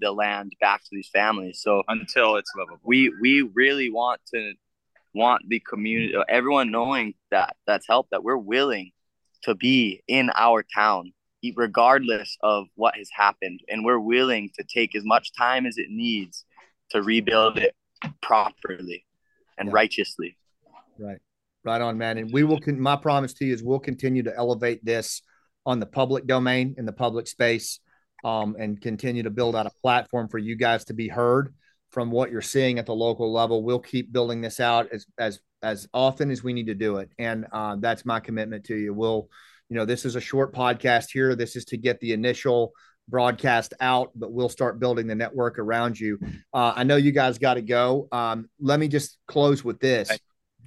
the 0.00 0.12
land 0.12 0.52
back 0.60 0.80
to 0.80 0.88
these 0.90 1.08
families. 1.12 1.60
So 1.62 1.82
Until 1.88 2.36
it's 2.36 2.50
livable. 2.56 2.80
we 2.82 3.12
we 3.20 3.42
really 3.42 3.90
want 3.90 4.20
to 4.34 4.54
want 5.14 5.42
the 5.48 5.60
community 5.60 6.14
everyone 6.28 6.70
knowing 6.70 7.14
that 7.30 7.54
that's 7.66 7.86
help 7.86 8.08
that 8.10 8.24
we're 8.24 8.36
willing 8.36 8.90
to 9.42 9.54
be 9.54 10.02
in 10.08 10.30
our 10.34 10.64
town 10.74 11.12
regardless 11.56 12.38
of 12.42 12.66
what 12.74 12.96
has 12.96 13.08
happened 13.14 13.60
and 13.68 13.84
we're 13.84 13.98
willing 13.98 14.50
to 14.58 14.64
take 14.64 14.96
as 14.96 15.04
much 15.04 15.30
time 15.36 15.66
as 15.66 15.76
it 15.76 15.88
needs 15.90 16.44
to 16.90 17.02
rebuild 17.02 17.58
it 17.58 17.76
properly 18.20 19.04
and 19.58 19.68
Yeah. 19.68 19.74
righteously 19.74 20.36
Right. 20.98 21.18
Right 21.64 21.80
on, 21.80 21.98
man. 21.98 22.18
And 22.18 22.32
we 22.32 22.44
will, 22.44 22.60
con- 22.60 22.78
my 22.78 22.94
promise 22.94 23.32
to 23.34 23.44
you 23.44 23.54
is 23.54 23.62
we'll 23.62 23.80
continue 23.80 24.22
to 24.24 24.36
elevate 24.36 24.84
this 24.84 25.22
on 25.66 25.80
the 25.80 25.86
public 25.86 26.26
domain, 26.26 26.74
in 26.78 26.84
the 26.84 26.92
public 26.92 27.26
space, 27.26 27.80
um, 28.22 28.54
and 28.58 28.80
continue 28.80 29.22
to 29.22 29.30
build 29.30 29.56
out 29.56 29.66
a 29.66 29.72
platform 29.82 30.28
for 30.28 30.38
you 30.38 30.56
guys 30.56 30.84
to 30.84 30.94
be 30.94 31.08
heard 31.08 31.54
from 31.90 32.10
what 32.10 32.30
you're 32.30 32.42
seeing 32.42 32.78
at 32.78 32.86
the 32.86 32.94
local 32.94 33.32
level. 33.32 33.62
We'll 33.64 33.78
keep 33.80 34.12
building 34.12 34.40
this 34.40 34.60
out 34.60 34.88
as, 34.92 35.06
as, 35.18 35.40
as 35.62 35.88
often 35.94 36.30
as 36.30 36.44
we 36.44 36.52
need 36.52 36.66
to 36.66 36.74
do 36.74 36.98
it. 36.98 37.10
And 37.18 37.46
uh, 37.52 37.76
that's 37.80 38.04
my 38.04 38.20
commitment 38.20 38.64
to 38.66 38.76
you. 38.76 38.92
We'll, 38.92 39.28
you 39.68 39.76
know, 39.76 39.84
this 39.86 40.04
is 40.04 40.16
a 40.16 40.20
short 40.20 40.52
podcast 40.54 41.06
here. 41.12 41.34
This 41.34 41.56
is 41.56 41.64
to 41.66 41.76
get 41.76 41.98
the 42.00 42.12
initial 42.12 42.72
broadcast 43.08 43.74
out, 43.80 44.10
but 44.14 44.32
we'll 44.32 44.48
start 44.48 44.80
building 44.80 45.06
the 45.06 45.14
network 45.14 45.58
around 45.58 45.98
you. 45.98 46.18
Uh, 46.52 46.72
I 46.74 46.84
know 46.84 46.96
you 46.96 47.12
guys 47.12 47.38
got 47.38 47.54
to 47.54 47.62
go. 47.62 48.08
Um, 48.12 48.48
let 48.60 48.80
me 48.80 48.88
just 48.88 49.18
close 49.26 49.62
with 49.62 49.80
this 49.80 50.10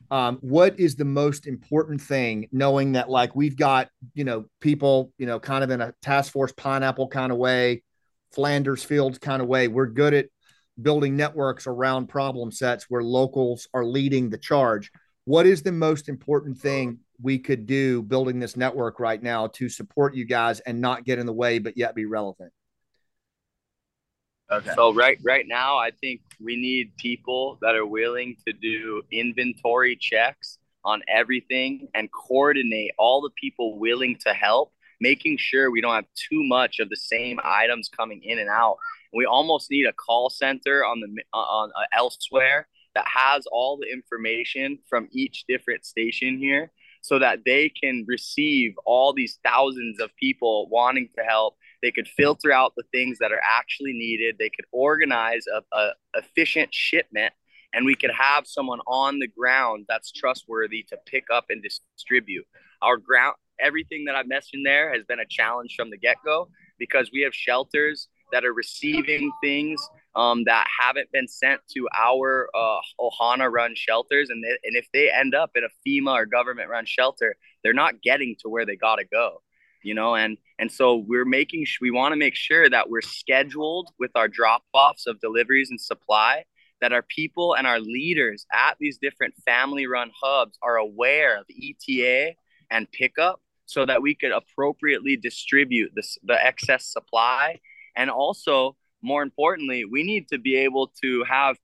um, 0.10 0.38
what 0.42 0.80
is 0.80 0.96
the 0.96 1.06
most 1.06 1.48
important 1.48 2.02
thing 2.02 2.48
knowing 2.52 2.94
that 2.94 3.10
like 3.10 3.36
we've 3.36 3.58
got 3.58 3.90
you 4.14 4.24
know 4.24 4.46
people 4.62 5.12
you 5.18 5.26
know 5.26 5.40
kind 5.40 5.64
of 5.64 5.70
in 5.70 5.82
a 5.82 5.94
task 6.02 6.32
force 6.32 6.54
pineapple 6.54 7.08
kind 7.08 7.32
of 7.32 7.38
way 7.38 7.84
flanders 8.32 8.84
fields 8.84 9.18
kind 9.18 9.42
of 9.42 9.48
way 9.48 9.68
we're 9.68 9.88
good 9.88 10.14
at 10.14 10.28
building 10.82 11.16
networks 11.16 11.68
around 11.68 12.08
problem 12.08 12.52
sets 12.52 12.86
where 12.90 13.04
locals 13.04 13.68
are 13.74 13.86
leading 13.86 14.30
the 14.30 14.38
charge 14.38 14.92
what 15.26 15.46
is 15.46 15.64
the 15.64 15.72
most 15.72 16.08
important 16.08 16.58
thing 16.58 17.00
we 17.22 17.40
could 17.40 17.66
do 17.66 18.02
building 18.02 18.40
this 18.40 18.56
network 18.56 19.00
right 19.00 19.22
now 19.22 19.48
to 19.48 19.70
support 19.70 20.16
you 20.16 20.26
guys 20.26 20.60
and 20.62 20.80
not 20.80 21.06
get 21.06 21.20
in 21.20 21.26
the 21.26 21.34
way 21.34 21.60
but 21.60 21.78
yet 21.78 21.96
be 21.96 22.06
relevant 22.06 22.52
Okay. 24.50 24.72
So 24.76 24.94
right 24.94 25.18
right 25.24 25.46
now, 25.46 25.78
I 25.78 25.92
think 25.92 26.22
we 26.40 26.56
need 26.56 26.96
people 26.98 27.58
that 27.62 27.76
are 27.76 27.86
willing 27.86 28.38
to 28.48 28.54
do 28.54 29.02
inventory 29.12 29.98
checks 30.00 30.58
on 30.86 31.02
everything 31.10 31.90
and 31.94 32.10
coordinate 32.12 32.92
all 32.98 33.22
the 33.22 33.30
people 33.32 33.78
willing 33.78 34.18
to 34.26 34.34
help, 34.34 34.72
making 35.02 35.38
sure 35.38 35.70
we 35.70 35.82
don't 35.82 35.96
have 35.96 36.06
too 36.30 36.44
much 36.44 36.80
of 36.80 36.88
the 36.90 36.96
same 36.96 37.40
items 37.44 37.90
coming 37.90 38.22
in 38.24 38.40
and 38.40 38.50
out. 38.50 38.78
We 39.14 39.26
almost 39.26 39.70
need 39.70 39.86
a 39.86 39.94
call 39.94 40.30
center 40.30 40.86
on 40.86 41.02
the 41.02 41.24
on 41.34 41.72
uh, 41.76 41.86
elsewhere 41.92 42.70
that 42.96 43.06
has 43.06 43.46
all 43.52 43.78
the 43.78 43.92
information 43.92 44.80
from 44.90 45.10
each 45.12 45.44
different 45.48 45.86
station 45.86 46.38
here 46.38 46.72
so 47.08 47.20
that 47.20 47.40
they 47.46 47.70
can 47.70 48.04
receive 48.08 48.74
all 48.86 49.14
these 49.14 49.40
thousands 49.44 50.00
of 50.02 50.10
people 50.18 50.68
wanting 50.70 51.10
to 51.18 51.24
help. 51.24 51.56
They 51.82 51.92
could 51.92 52.08
filter 52.08 52.52
out 52.52 52.74
the 52.76 52.84
things 52.92 53.18
that 53.20 53.32
are 53.32 53.42
actually 53.44 53.94
needed. 53.94 54.36
They 54.38 54.50
could 54.50 54.66
organize 54.72 55.46
a, 55.48 55.62
a 55.78 55.92
efficient 56.16 56.74
shipment 56.74 57.34
and 57.74 57.86
we 57.86 57.96
could 57.96 58.12
have 58.12 58.46
someone 58.46 58.80
on 58.88 59.20
the 59.20 59.28
ground 59.28 59.86
that's 59.88 60.12
trustworthy 60.12 60.86
to 60.90 60.98
pick 61.06 61.26
up 61.34 61.46
and 61.50 61.64
distribute. 61.64 62.46
Our 62.82 62.98
ground 62.98 63.36
everything 63.60 64.06
that 64.06 64.16
i've 64.16 64.28
mentioned 64.28 64.66
there 64.66 64.94
has 64.94 65.04
been 65.06 65.20
a 65.20 65.26
challenge 65.30 65.74
from 65.76 65.90
the 65.90 65.98
get-go 65.98 66.50
because 66.78 67.10
we 67.12 67.22
have 67.22 67.34
shelters 67.34 68.08
that 68.32 68.46
are 68.46 68.54
receiving 68.54 69.32
things 69.42 69.82
um, 70.18 70.44
that 70.46 70.68
haven't 70.80 71.12
been 71.14 71.28
sent 71.28 71.62
to 71.70 71.88
our 71.98 72.50
uh, 72.54 72.80
ohana 73.00 73.50
run 73.50 73.74
shelters 73.76 74.30
and, 74.30 74.44
they, 74.44 74.58
and 74.64 74.76
if 74.76 74.88
they 74.94 75.10
end 75.10 75.34
up 75.34 75.52
in 75.56 75.64
a 75.64 75.70
fema 75.88 76.14
or 76.14 76.26
government 76.26 76.70
run 76.70 76.86
shelter 76.86 77.36
they're 77.64 77.74
not 77.74 78.02
getting 78.02 78.36
to 78.42 78.50
where 78.50 78.66
they 78.66 78.76
got 78.76 78.98
to 78.98 79.06
go 79.06 79.42
you 79.88 79.94
know? 79.94 80.16
And 80.16 80.38
and 80.60 80.72
so 80.72 80.98
we're 81.08 81.26
making 81.26 81.66
we 81.82 81.92
want 81.92 82.12
to 82.12 82.18
make 82.18 82.36
sure 82.36 82.70
that 82.70 82.90
we're 82.90 83.02
scheduled 83.02 83.90
with 84.00 84.12
our 84.16 84.28
drop 84.28 84.64
offs 84.74 85.08
of 85.08 85.20
deliveries 85.20 85.70
and 85.70 85.80
supply 85.80 86.44
that 86.82 86.94
our 86.94 87.02
people 87.02 87.56
and 87.56 87.66
our 87.66 87.80
leaders 87.80 88.46
at 88.54 88.76
these 88.80 89.00
different 89.00 89.34
family 89.46 89.88
run 89.88 90.12
hubs 90.22 90.60
are 90.62 90.78
aware 90.78 91.40
of 91.40 91.46
eta 91.50 92.34
and 92.70 92.92
pickup 92.92 93.42
so 93.66 93.86
that 93.86 94.02
we 94.02 94.14
could 94.14 94.32
appropriately 94.32 95.18
distribute 95.18 95.92
this 95.96 96.18
the 96.24 96.46
excess 96.46 96.86
supply 96.86 97.60
and 97.96 98.10
also 98.10 98.76
more 99.02 99.24
importantly 99.24 99.86
we 99.86 100.04
need 100.04 100.28
to 100.28 100.38
be 100.38 100.56
able 100.56 100.92
to 101.02 101.24
have 101.24 101.58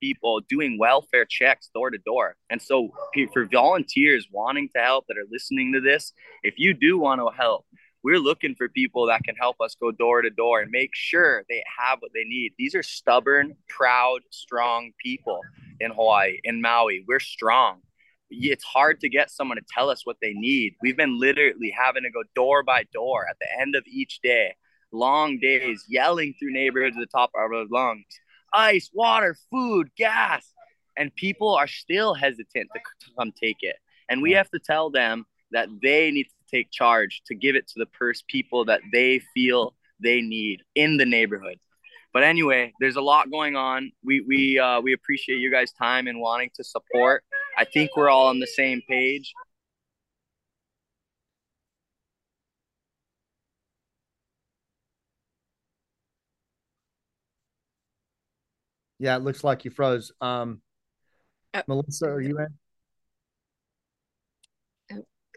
people 0.00 0.40
doing 0.48 0.78
welfare 0.78 1.24
checks 1.24 1.70
door 1.74 1.90
to 1.90 1.98
door. 1.98 2.36
And 2.50 2.60
so, 2.60 2.90
for 3.32 3.46
volunteers 3.46 4.28
wanting 4.30 4.68
to 4.74 4.80
help 4.80 5.06
that 5.08 5.18
are 5.18 5.26
listening 5.30 5.72
to 5.72 5.80
this, 5.80 6.12
if 6.42 6.54
you 6.58 6.74
do 6.74 6.98
want 6.98 7.20
to 7.20 7.36
help, 7.36 7.66
we're 8.02 8.18
looking 8.18 8.54
for 8.54 8.68
people 8.68 9.06
that 9.06 9.24
can 9.24 9.34
help 9.34 9.56
us 9.60 9.76
go 9.80 9.90
door 9.90 10.22
to 10.22 10.30
door 10.30 10.60
and 10.60 10.70
make 10.70 10.90
sure 10.94 11.44
they 11.48 11.62
have 11.78 11.98
what 12.00 12.12
they 12.14 12.24
need. 12.24 12.52
These 12.56 12.74
are 12.74 12.82
stubborn, 12.82 13.56
proud, 13.68 14.20
strong 14.30 14.92
people 15.02 15.40
in 15.80 15.90
Hawaii, 15.90 16.38
in 16.44 16.60
Maui. 16.60 17.04
We're 17.06 17.20
strong. 17.20 17.80
It's 18.30 18.64
hard 18.64 19.00
to 19.00 19.08
get 19.08 19.30
someone 19.30 19.56
to 19.56 19.64
tell 19.74 19.90
us 19.90 20.04
what 20.04 20.18
they 20.22 20.32
need. 20.34 20.74
We've 20.82 20.96
been 20.96 21.18
literally 21.18 21.74
having 21.76 22.04
to 22.04 22.10
go 22.10 22.22
door 22.34 22.62
by 22.62 22.84
door 22.92 23.26
at 23.28 23.36
the 23.40 23.46
end 23.60 23.74
of 23.74 23.84
each 23.86 24.20
day, 24.22 24.54
long 24.92 25.38
days, 25.38 25.84
yelling 25.88 26.34
through 26.38 26.52
neighborhoods 26.52 26.96
at 26.96 27.00
the 27.00 27.18
top 27.18 27.30
of 27.34 27.40
our 27.40 27.64
lungs 27.70 28.04
ice, 28.52 28.90
water, 28.94 29.36
food, 29.50 29.90
gas. 29.96 30.52
And 30.96 31.14
people 31.14 31.54
are 31.54 31.68
still 31.68 32.14
hesitant 32.14 32.70
to 32.74 32.80
come 33.16 33.32
take 33.40 33.58
it. 33.60 33.76
And 34.08 34.20
we 34.20 34.32
have 34.32 34.50
to 34.50 34.58
tell 34.58 34.90
them 34.90 35.26
that 35.52 35.68
they 35.80 36.10
need 36.10 36.24
to 36.24 36.56
take 36.56 36.70
charge 36.72 37.22
to 37.26 37.34
give 37.34 37.54
it 37.54 37.68
to 37.68 37.74
the 37.76 37.86
first 37.98 38.26
people 38.26 38.64
that 38.64 38.80
they 38.92 39.20
feel 39.34 39.74
they 40.00 40.20
need 40.20 40.62
in 40.74 40.96
the 40.96 41.06
neighborhood. 41.06 41.58
But 42.12 42.22
anyway, 42.24 42.72
there's 42.80 42.96
a 42.96 43.00
lot 43.00 43.30
going 43.30 43.54
on. 43.54 43.92
We 44.02 44.22
we 44.26 44.58
uh, 44.58 44.80
we 44.80 44.92
appreciate 44.92 45.38
you 45.38 45.50
guys' 45.50 45.72
time 45.72 46.06
and 46.08 46.20
wanting 46.20 46.50
to 46.56 46.64
support. 46.64 47.22
I 47.56 47.64
think 47.64 47.96
we're 47.96 48.08
all 48.08 48.28
on 48.28 48.40
the 48.40 48.46
same 48.46 48.80
page. 48.88 49.32
Yeah 58.98 59.16
it 59.16 59.22
looks 59.22 59.44
like 59.44 59.64
you 59.64 59.70
froze 59.70 60.12
um 60.20 60.60
Uh, 61.54 61.62
melissa 61.66 62.06
are 62.06 62.20
you 62.20 62.38
in 62.38 62.46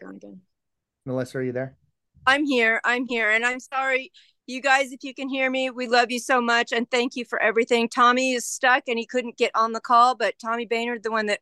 Gone 0.00 0.16
again. 0.16 0.40
melissa 1.06 1.38
are 1.38 1.42
you 1.42 1.52
there 1.52 1.76
I'm 2.26 2.44
here. 2.44 2.80
I'm 2.84 3.06
here. 3.08 3.30
And 3.30 3.44
I'm 3.44 3.58
sorry, 3.58 4.12
you 4.46 4.60
guys, 4.60 4.92
if 4.92 5.02
you 5.02 5.12
can 5.14 5.28
hear 5.28 5.50
me, 5.50 5.70
we 5.70 5.88
love 5.88 6.12
you 6.12 6.20
so 6.20 6.40
much. 6.40 6.72
And 6.72 6.88
thank 6.88 7.16
you 7.16 7.24
for 7.24 7.40
everything. 7.42 7.88
Tommy 7.88 8.34
is 8.34 8.46
stuck 8.46 8.84
and 8.86 8.96
he 8.98 9.06
couldn't 9.06 9.36
get 9.36 9.50
on 9.56 9.72
the 9.72 9.80
call, 9.80 10.14
but 10.14 10.34
Tommy 10.40 10.66
Baynard, 10.66 11.02
the 11.02 11.10
one 11.10 11.26
that 11.26 11.40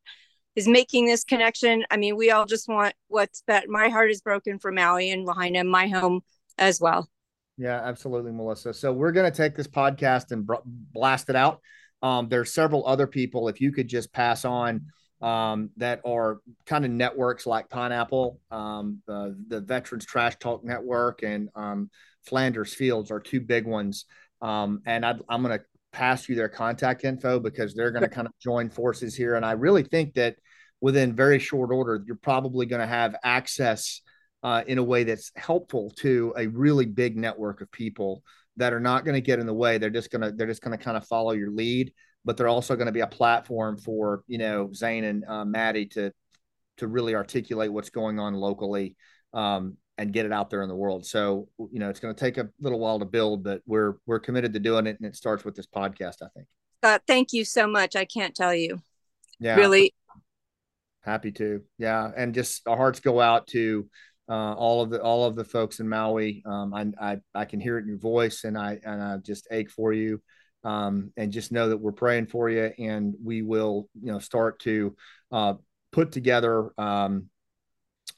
is 0.56 0.66
making 0.66 1.06
this 1.06 1.22
connection. 1.22 1.84
I 1.90 1.98
mean, 1.98 2.16
we 2.16 2.30
all 2.30 2.46
just 2.46 2.66
want 2.68 2.94
what's 3.08 3.42
that. 3.46 3.68
My 3.68 3.88
heart 3.88 4.10
is 4.10 4.22
broken 4.22 4.58
for 4.58 4.72
Maui 4.72 5.10
and 5.10 5.26
Lahaina, 5.26 5.64
my 5.64 5.88
home 5.88 6.22
as 6.56 6.80
well. 6.80 7.10
Yeah, 7.58 7.80
absolutely, 7.84 8.32
Melissa. 8.32 8.72
So 8.72 8.90
we're 8.90 9.12
going 9.12 9.30
to 9.30 9.36
take 9.36 9.54
this 9.54 9.68
podcast 9.68 10.32
and 10.32 10.48
blast 10.92 11.28
it 11.28 11.36
out. 11.36 11.60
Um, 12.02 12.28
there's 12.28 12.52
several 12.52 12.86
other 12.86 13.06
people. 13.06 13.48
If 13.48 13.60
you 13.60 13.72
could 13.72 13.88
just 13.88 14.12
pass 14.12 14.44
on 14.44 14.86
um, 15.20 15.70
that 15.76 16.00
are 16.04 16.40
kind 16.66 16.84
of 16.84 16.90
networks 16.90 17.46
like 17.46 17.68
Pineapple, 17.68 18.40
um, 18.50 19.02
the, 19.06 19.36
the 19.48 19.60
Veterans 19.60 20.06
Trash 20.06 20.36
Talk 20.36 20.64
Network, 20.64 21.22
and 21.22 21.50
um, 21.54 21.90
Flanders 22.26 22.74
Fields 22.74 23.10
are 23.10 23.20
two 23.20 23.40
big 23.40 23.66
ones. 23.66 24.06
Um, 24.42 24.80
and 24.86 25.04
i 25.04 25.10
am 25.30 25.42
going 25.42 25.58
to 25.58 25.64
pass 25.92 26.28
you 26.28 26.34
their 26.34 26.48
contact 26.48 27.04
info 27.04 27.38
because 27.38 27.74
they're 27.74 27.90
going 27.90 28.02
to 28.02 28.08
kind 28.08 28.26
of 28.26 28.32
join 28.38 28.70
forces 28.70 29.14
here. 29.14 29.34
And 29.34 29.44
I 29.44 29.52
really 29.52 29.82
think 29.82 30.14
that 30.14 30.36
within 30.80 31.14
very 31.14 31.38
short 31.38 31.70
order, 31.70 32.02
you're 32.06 32.16
probably 32.16 32.64
going 32.64 32.80
to 32.80 32.86
have 32.86 33.16
access 33.22 34.00
uh, 34.42 34.62
in 34.66 34.78
a 34.78 34.82
way 34.82 35.04
that's 35.04 35.30
helpful 35.36 35.90
to 35.98 36.32
a 36.36 36.46
really 36.46 36.86
big 36.86 37.16
network 37.16 37.60
of 37.60 37.70
people 37.70 38.22
that 38.60 38.72
are 38.72 38.80
not 38.80 39.04
going 39.04 39.16
to 39.16 39.20
get 39.20 39.38
in 39.38 39.46
the 39.46 39.54
way. 39.54 39.76
They're 39.78 39.90
just 39.90 40.10
going 40.10 40.22
to 40.22 40.30
they're 40.30 40.46
just 40.46 40.62
going 40.62 40.76
to 40.76 40.82
kind 40.82 40.96
of 40.96 41.06
follow 41.06 41.32
your 41.32 41.50
lead 41.50 41.92
but 42.24 42.36
they're 42.36 42.48
also 42.48 42.76
going 42.76 42.86
to 42.86 42.92
be 42.92 43.00
a 43.00 43.06
platform 43.06 43.76
for 43.76 44.22
you 44.26 44.38
know 44.38 44.70
Zane 44.74 45.04
and 45.04 45.24
uh, 45.24 45.44
Matty 45.44 45.86
to 45.86 46.12
to 46.78 46.86
really 46.86 47.14
articulate 47.14 47.72
what's 47.72 47.90
going 47.90 48.18
on 48.18 48.34
locally 48.34 48.96
um, 49.32 49.76
and 49.98 50.12
get 50.12 50.26
it 50.26 50.32
out 50.32 50.50
there 50.50 50.62
in 50.62 50.68
the 50.68 50.76
world. 50.76 51.06
So 51.06 51.48
you 51.58 51.78
know 51.78 51.88
it's 51.88 52.00
going 52.00 52.14
to 52.14 52.20
take 52.20 52.38
a 52.38 52.48
little 52.60 52.78
while 52.78 52.98
to 52.98 53.04
build, 53.04 53.44
but 53.44 53.62
we're 53.66 53.96
we're 54.06 54.20
committed 54.20 54.52
to 54.54 54.60
doing 54.60 54.86
it, 54.86 54.98
and 54.98 55.06
it 55.06 55.16
starts 55.16 55.44
with 55.44 55.54
this 55.54 55.66
podcast. 55.66 56.16
I 56.22 56.28
think. 56.34 56.46
Scott, 56.82 57.02
thank 57.06 57.32
you 57.32 57.44
so 57.44 57.66
much. 57.66 57.96
I 57.96 58.04
can't 58.04 58.34
tell 58.34 58.54
you. 58.54 58.80
Yeah. 59.38 59.56
Really. 59.56 59.94
Happy 61.02 61.32
to. 61.32 61.62
Yeah, 61.78 62.10
and 62.14 62.34
just 62.34 62.66
our 62.68 62.76
hearts 62.76 63.00
go 63.00 63.20
out 63.20 63.46
to 63.48 63.88
uh, 64.30 64.54
all 64.54 64.80
of 64.80 64.90
the 64.90 65.02
all 65.02 65.24
of 65.26 65.36
the 65.36 65.44
folks 65.44 65.80
in 65.80 65.88
Maui. 65.88 66.42
Um, 66.46 66.72
I, 66.72 66.86
I 67.00 67.18
I 67.34 67.44
can 67.44 67.60
hear 67.60 67.76
it 67.76 67.82
in 67.82 67.88
your 67.88 67.98
voice, 67.98 68.44
and 68.44 68.56
I 68.56 68.78
and 68.84 69.02
I 69.02 69.16
just 69.18 69.48
ache 69.50 69.70
for 69.70 69.92
you 69.92 70.22
um, 70.64 71.12
and 71.16 71.32
just 71.32 71.52
know 71.52 71.68
that 71.68 71.76
we're 71.76 71.92
praying 71.92 72.26
for 72.26 72.48
you 72.48 72.72
and 72.78 73.14
we 73.22 73.42
will 73.42 73.88
you 74.00 74.12
know 74.12 74.18
start 74.18 74.58
to 74.60 74.94
uh, 75.32 75.54
put 75.92 76.12
together 76.12 76.70
um, 76.78 77.26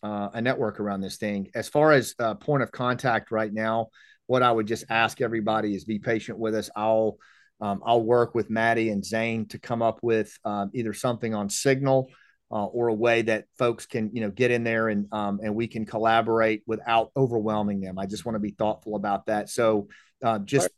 uh, 0.03 0.31
a 0.35 0.40
network 0.40 0.81
around 0.81 1.01
this 1.01 1.16
thing 1.16 1.48
as 1.55 1.68
far 1.68 1.92
as 1.92 2.14
uh, 2.18 2.35
point 2.35 2.62
of 2.62 2.72
contact 2.72 3.31
right 3.31 3.53
now 3.53 3.88
what 4.27 4.42
i 4.42 4.51
would 4.51 4.66
just 4.66 4.85
ask 4.90 5.20
everybody 5.20 5.75
is 5.75 5.85
be 5.85 5.98
patient 5.98 6.38
with 6.38 6.55
us 6.55 6.70
i'll 6.75 7.16
um, 7.61 7.81
i'll 7.85 8.03
work 8.03 8.35
with 8.35 8.51
matty 8.51 8.90
and 8.90 9.05
zane 9.05 9.46
to 9.46 9.59
come 9.59 9.83
up 9.83 10.01
with 10.03 10.37
um, 10.44 10.70
either 10.75 10.92
something 10.92 11.35
on 11.35 11.48
signal 11.48 12.09
uh, 12.53 12.67
or 12.67 12.88
a 12.88 12.95
way 12.95 13.23
that 13.23 13.47
folks 13.59 13.87
can 13.87 14.11
you 14.12 14.21
know 14.21 14.31
get 14.31 14.51
in 14.51 14.62
there 14.62 14.88
and 14.88 15.07
um, 15.12 15.41
and 15.43 15.55
we 15.55 15.67
can 15.67 15.87
collaborate 15.87 16.62
without 16.67 17.11
overwhelming 17.17 17.81
them 17.81 17.99
i 17.99 18.07
just 18.07 18.25
want 18.25 18.35
to 18.37 18.41
be 18.41 18.51
thoughtful 18.51 18.95
about 18.95 19.27
that 19.27 19.49
so 19.49 19.88
uh, 20.23 20.38
just 20.41 20.69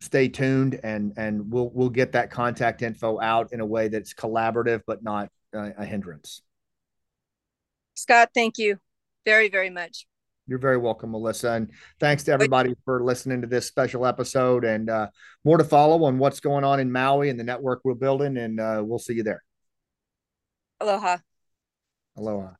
stay 0.00 0.28
tuned 0.28 0.80
and 0.82 1.12
and 1.16 1.50
we'll 1.50 1.70
we'll 1.74 1.90
get 1.90 2.12
that 2.12 2.30
contact 2.30 2.82
info 2.82 3.20
out 3.20 3.52
in 3.52 3.60
a 3.60 3.66
way 3.66 3.88
that's 3.88 4.14
collaborative 4.14 4.80
but 4.86 5.02
not 5.02 5.28
uh, 5.54 5.70
a 5.76 5.84
hindrance. 5.84 6.42
Scott, 7.94 8.30
thank 8.34 8.58
you 8.58 8.78
very 9.24 9.48
very 9.48 9.70
much. 9.70 10.06
You're 10.46 10.58
very 10.58 10.78
welcome, 10.78 11.12
Melissa, 11.12 11.52
and 11.52 11.70
thanks 12.00 12.24
to 12.24 12.32
everybody 12.32 12.74
for 12.84 13.04
listening 13.04 13.40
to 13.42 13.46
this 13.46 13.66
special 13.66 14.04
episode. 14.04 14.64
And 14.64 14.90
uh, 14.90 15.08
more 15.44 15.58
to 15.58 15.64
follow 15.64 16.04
on 16.04 16.18
what's 16.18 16.40
going 16.40 16.64
on 16.64 16.80
in 16.80 16.90
Maui 16.90 17.28
and 17.28 17.38
the 17.38 17.44
network 17.44 17.82
we're 17.84 17.94
building. 17.94 18.36
And 18.36 18.58
uh, 18.58 18.82
we'll 18.84 18.98
see 18.98 19.14
you 19.14 19.22
there. 19.22 19.44
Aloha. 20.80 21.22
Aloha. 22.16 22.59